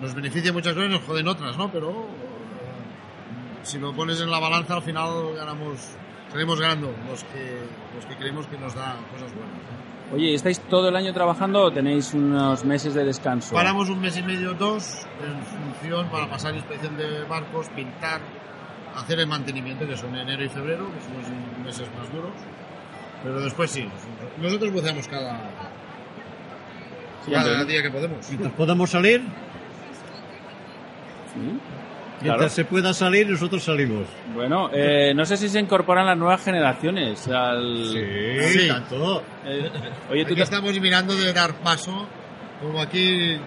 [0.02, 1.72] nos beneficia muchas cosas y nos joden otras, ¿no?
[1.72, 5.80] Pero eh, si lo pones en la balanza al final ganamos,
[6.32, 7.60] salimos ganando los que,
[7.96, 9.86] los que creemos que nos da cosas buenas.
[10.14, 13.56] Oye, ¿estáis todo el año trabajando o tenéis unos meses de descanso?
[13.56, 18.22] Paramos un mes y medio, dos, en función para pasar inspección de barcos, pintar,
[18.96, 22.32] hacer el mantenimiento, que son enero y febrero, que son los meses más duros.
[23.24, 23.90] Pero después sí,
[24.40, 25.50] nosotros buceamos cada,
[27.30, 28.30] cada día que podemos.
[28.30, 29.24] Mientras podamos salir,
[31.36, 32.50] mientras claro.
[32.50, 34.08] se pueda salir, nosotros salimos.
[34.34, 37.90] Bueno, eh, no sé si se incorporan las nuevas generaciones al...
[37.92, 38.68] Sí.
[38.68, 39.24] tanto.
[39.46, 39.70] Eh,
[40.12, 42.08] oye, tú Aquí estamos mirando de dar paso,
[42.62, 43.38] como aquí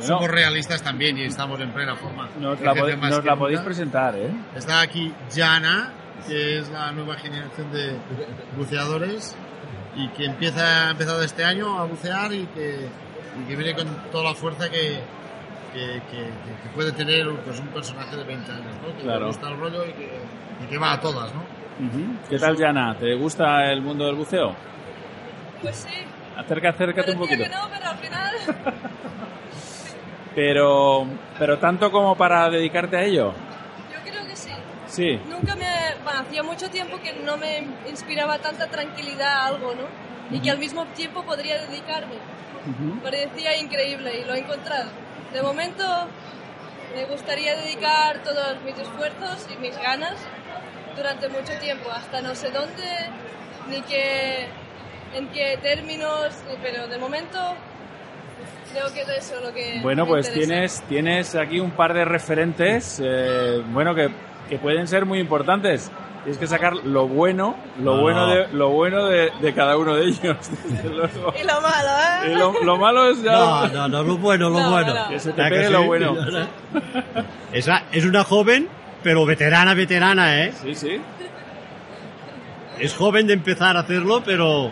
[0.00, 2.28] somos realistas también y estamos en plena forma.
[2.38, 4.30] nos la, más nos la podéis presentar, ¿eh?
[4.56, 5.92] Está aquí Jana,
[6.26, 7.96] que es la nueva generación de
[8.56, 9.36] buceadores
[9.96, 12.88] y que empieza, ha empezado este año a bucear y que,
[13.40, 15.00] y que viene con toda la fuerza que,
[15.72, 16.26] que, que-
[16.62, 18.96] que puede tener pues, un personaje de 20 años, ¿no?
[18.96, 19.20] que Claro.
[19.20, 20.20] le gusta el rollo y que,
[20.64, 21.32] y que va a todas.
[21.34, 21.40] ¿no?
[21.40, 22.16] Ujú.
[22.28, 22.96] ¿Qué tal, Jana?
[22.98, 24.54] ¿Te gusta el mundo del buceo?
[25.62, 25.88] Pues sí,
[26.36, 27.42] Acerca, acércate un poquito.
[27.44, 28.34] que no, pero al final
[30.34, 31.06] Pero,
[31.38, 33.32] pero tanto como para dedicarte a ello.
[33.92, 34.50] yo creo que sí.
[34.86, 35.20] Sí.
[35.28, 35.66] Nunca me...
[36.04, 40.34] Bueno, hacía mucho tiempo que no me inspiraba tanta tranquilidad a algo, ¿no?
[40.34, 42.14] Y que al mismo tiempo podría dedicarme.
[43.02, 44.88] Parecía increíble y lo he encontrado.
[45.32, 45.84] De momento
[46.94, 50.16] Me gustaría dedicar todos mis esfuerzos y mis ganas
[50.94, 52.82] durante mucho tiempo, hasta no sé dónde,
[53.70, 54.46] ni qué,
[55.14, 57.38] en qué términos, pero de momento
[58.72, 59.80] creo que es eso lo que...
[59.82, 60.48] Bueno, me pues interesa.
[60.50, 64.10] tienes, tienes aquí un par de referentes, eh, bueno, que,
[64.50, 65.90] que pueden ser muy importantes.
[66.24, 68.00] Tienes que sacar lo bueno, lo No.
[68.02, 70.36] bueno de, lo bueno de, de cada uno de ellos.
[70.72, 71.88] Y lo malo,
[72.24, 72.30] ¿eh?
[72.32, 73.32] Y lo, lo malo es ya...
[73.32, 74.94] No, no, no, lo bueno, lo No, bueno.
[74.94, 75.08] no.
[75.08, 75.72] Que se te ¿Ah, que pegue sí?
[75.72, 76.14] lo bueno.
[77.52, 78.68] Esa es una joven,
[79.02, 80.52] pero veterana, veterana, ¿eh?
[80.62, 81.00] Sí, sí.
[82.78, 84.70] Es joven de empezar a hacerlo, pero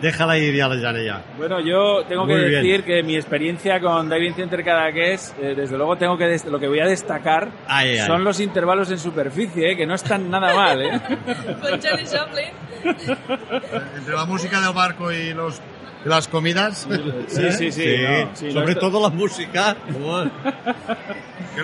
[0.00, 1.22] déjala ir ya, ya, ya.
[1.36, 2.50] Bueno, yo tengo que bien.
[2.62, 6.58] decir que mi experiencia con David Center Cadaqués, eh, desde luego tengo que des- lo
[6.58, 8.06] que voy a destacar Ay, ay.
[8.06, 11.00] son los intervalos en superficie, eh, que no están nada mal, ¿eh?
[11.60, 12.48] Con Charlie Chaplin.
[13.96, 15.60] Entre la música del barco y los
[16.04, 16.88] las comidas.
[17.26, 17.96] Sí, sí, sí.
[17.98, 19.76] no, sí, no, Sobre esto- todo la música.
[19.98, 20.30] Bueno.
[21.54, 21.62] que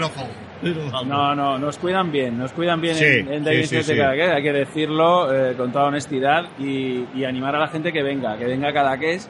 [0.63, 1.05] no.
[1.05, 4.43] No, no, nos cuidan bien, nos cuidan bien Sí, en, en David sí, sí, hay
[4.43, 8.45] que decirlo eh, con toda honestidad y, y animar a la gente que venga, que
[8.47, 9.29] venga a Cadaqués,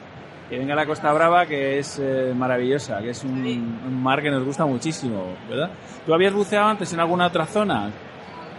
[0.49, 4.21] que venga a la Costa Brava, que es eh, maravillosa, que es un, un mar
[4.21, 5.69] que nos gusta muchísimo, ¿verdad?
[6.05, 7.91] ¿Tú habías buceado antes en alguna otra zona?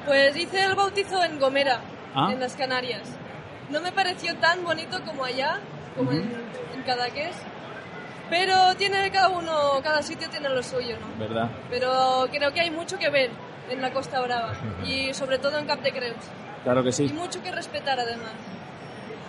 [0.06, 1.80] Pues hice el bautizo en Gomera,
[2.14, 2.30] Ah.
[2.32, 3.02] en las Canarias.
[3.70, 5.58] No me pareció tan bonito como allá,
[5.96, 7.36] como en, en Cadaqués.
[8.30, 11.18] Pero tiene cada uno, cada sitio tiene lo suyo, ¿no?
[11.18, 11.48] ¿Verdad?
[11.70, 13.30] Pero creo que hay mucho que ver
[13.70, 14.52] en la Costa Brava
[14.86, 16.16] y sobre todo en Cap de Creus.
[16.64, 17.08] Claro que Y sí.
[17.14, 18.32] mucho que respetar además.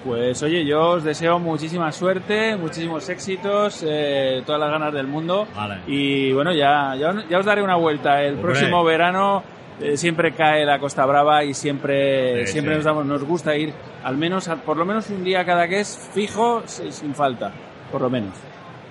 [0.03, 5.45] Pues oye, yo os deseo muchísima suerte, muchísimos éxitos, eh, todas las ganas del mundo.
[5.53, 5.79] Vale.
[5.87, 8.21] Y bueno, ya, ya, ya os daré una vuelta.
[8.23, 8.41] El Hombre.
[8.53, 9.43] próximo verano
[9.81, 12.77] eh, siempre cae la Costa Brava y siempre, Sí, siempre sí.
[12.77, 13.73] Nos, damos, nos gusta ir
[14.03, 17.51] al menos, por lo menos un día cada que es fijo, si- sin falta,
[17.91, 18.33] por lo menos.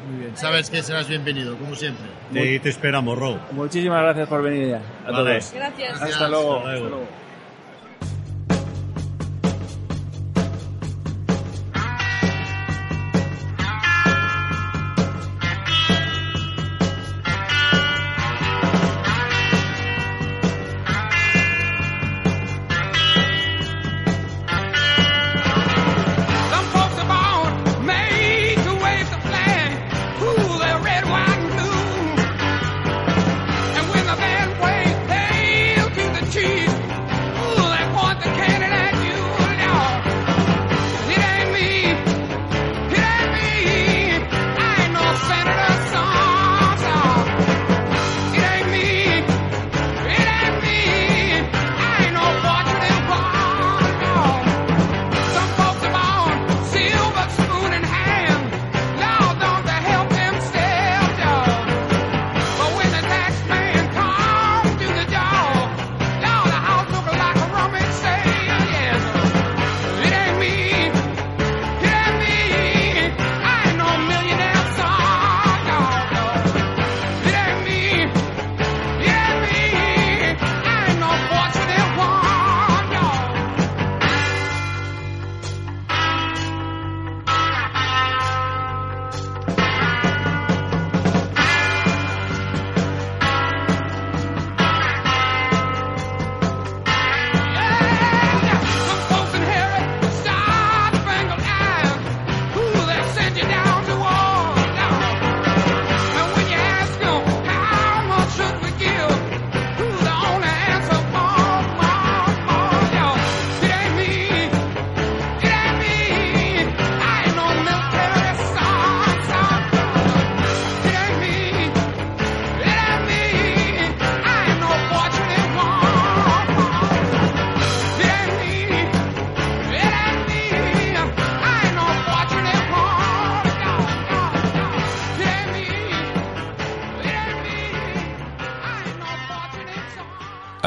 [0.06, 0.36] Muy bien.
[0.36, 2.06] Sabes que serás bienvenido, como siempre.
[2.34, 3.38] Ahí te esperamos, Ro.
[3.52, 5.38] Muchísimas gracias por venir ya, a Vale.
[5.40, 5.52] todos.
[5.52, 6.02] Gracias.
[6.02, 6.56] Hasta luego.
[6.56, 6.68] Hasta luego.
[6.68, 7.27] hasta luego.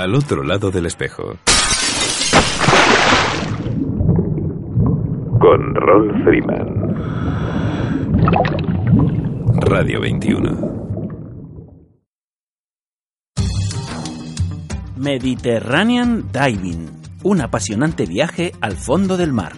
[0.01, 1.37] Al otro lado del espejo.
[5.39, 6.95] Con Rolf Freeman.
[9.57, 10.57] Radio 21.
[14.97, 16.89] Mediterranean Diving,
[17.21, 19.53] un apasionante viaje al fondo del mar.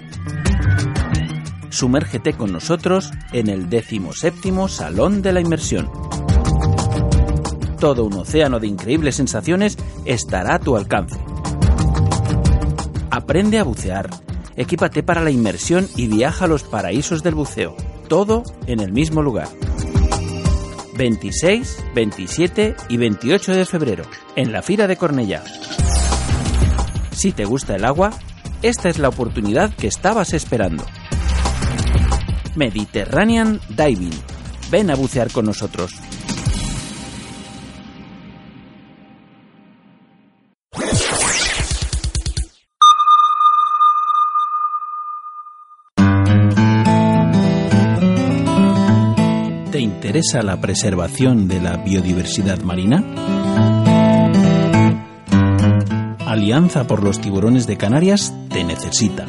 [1.69, 5.89] Sumérgete con nosotros en el 17 Salón de la Inmersión.
[7.83, 11.19] Todo un océano de increíbles sensaciones estará a tu alcance.
[13.11, 14.09] Aprende a bucear,
[14.55, 17.75] equípate para la inmersión y viaja a los paraísos del buceo.
[18.07, 19.49] Todo en el mismo lugar.
[20.97, 24.05] 26, 27 y 28 de febrero,
[24.37, 25.43] en la Fira de Cornellá.
[27.11, 28.11] Si te gusta el agua,
[28.61, 30.85] esta es la oportunidad que estabas esperando.
[32.55, 34.17] Mediterranean Diving.
[34.71, 35.91] Ven a bucear con nosotros.
[50.13, 53.03] Interesa la preservación de la biodiversidad marina?
[56.27, 59.25] Alianza por los Tiburones de Canarias te necesita.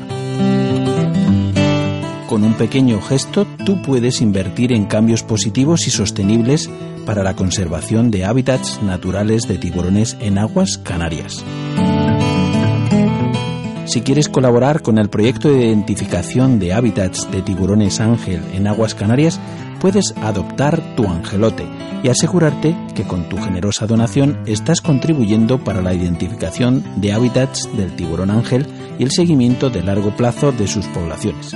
[2.28, 6.68] Con un pequeño gesto tú puedes invertir en cambios positivos y sostenibles
[7.06, 11.42] para la conservación de hábitats naturales de tiburones en aguas canarias.
[13.86, 18.94] Si quieres colaborar con el proyecto de identificación de hábitats de tiburones ángel en aguas
[18.94, 19.38] canarias,
[19.84, 21.66] puedes adoptar tu angelote
[22.02, 27.94] y asegurarte que con tu generosa donación estás contribuyendo para la identificación de hábitats del
[27.94, 28.66] tiburón ángel
[28.98, 31.54] y el seguimiento de largo plazo de sus poblaciones.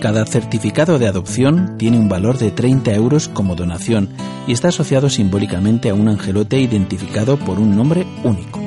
[0.00, 4.08] Cada certificado de adopción tiene un valor de 30 euros como donación
[4.48, 8.63] y está asociado simbólicamente a un angelote identificado por un nombre único.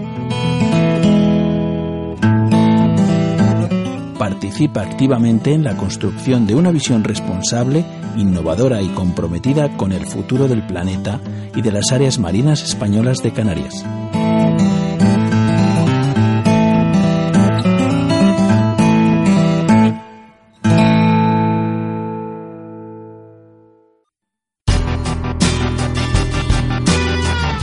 [4.28, 7.86] Participa activamente en la construcción de una visión responsable,
[8.17, 11.21] innovadora y comprometida con el futuro del planeta
[11.55, 13.86] y de las áreas marinas españolas de Canarias.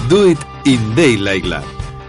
[0.09, 1.84] Do It in Daylight.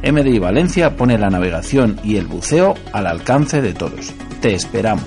[0.04, 4.14] MDI Valencia pone la navegación y el buceo al alcance de todos.
[4.42, 5.06] Te esperamos.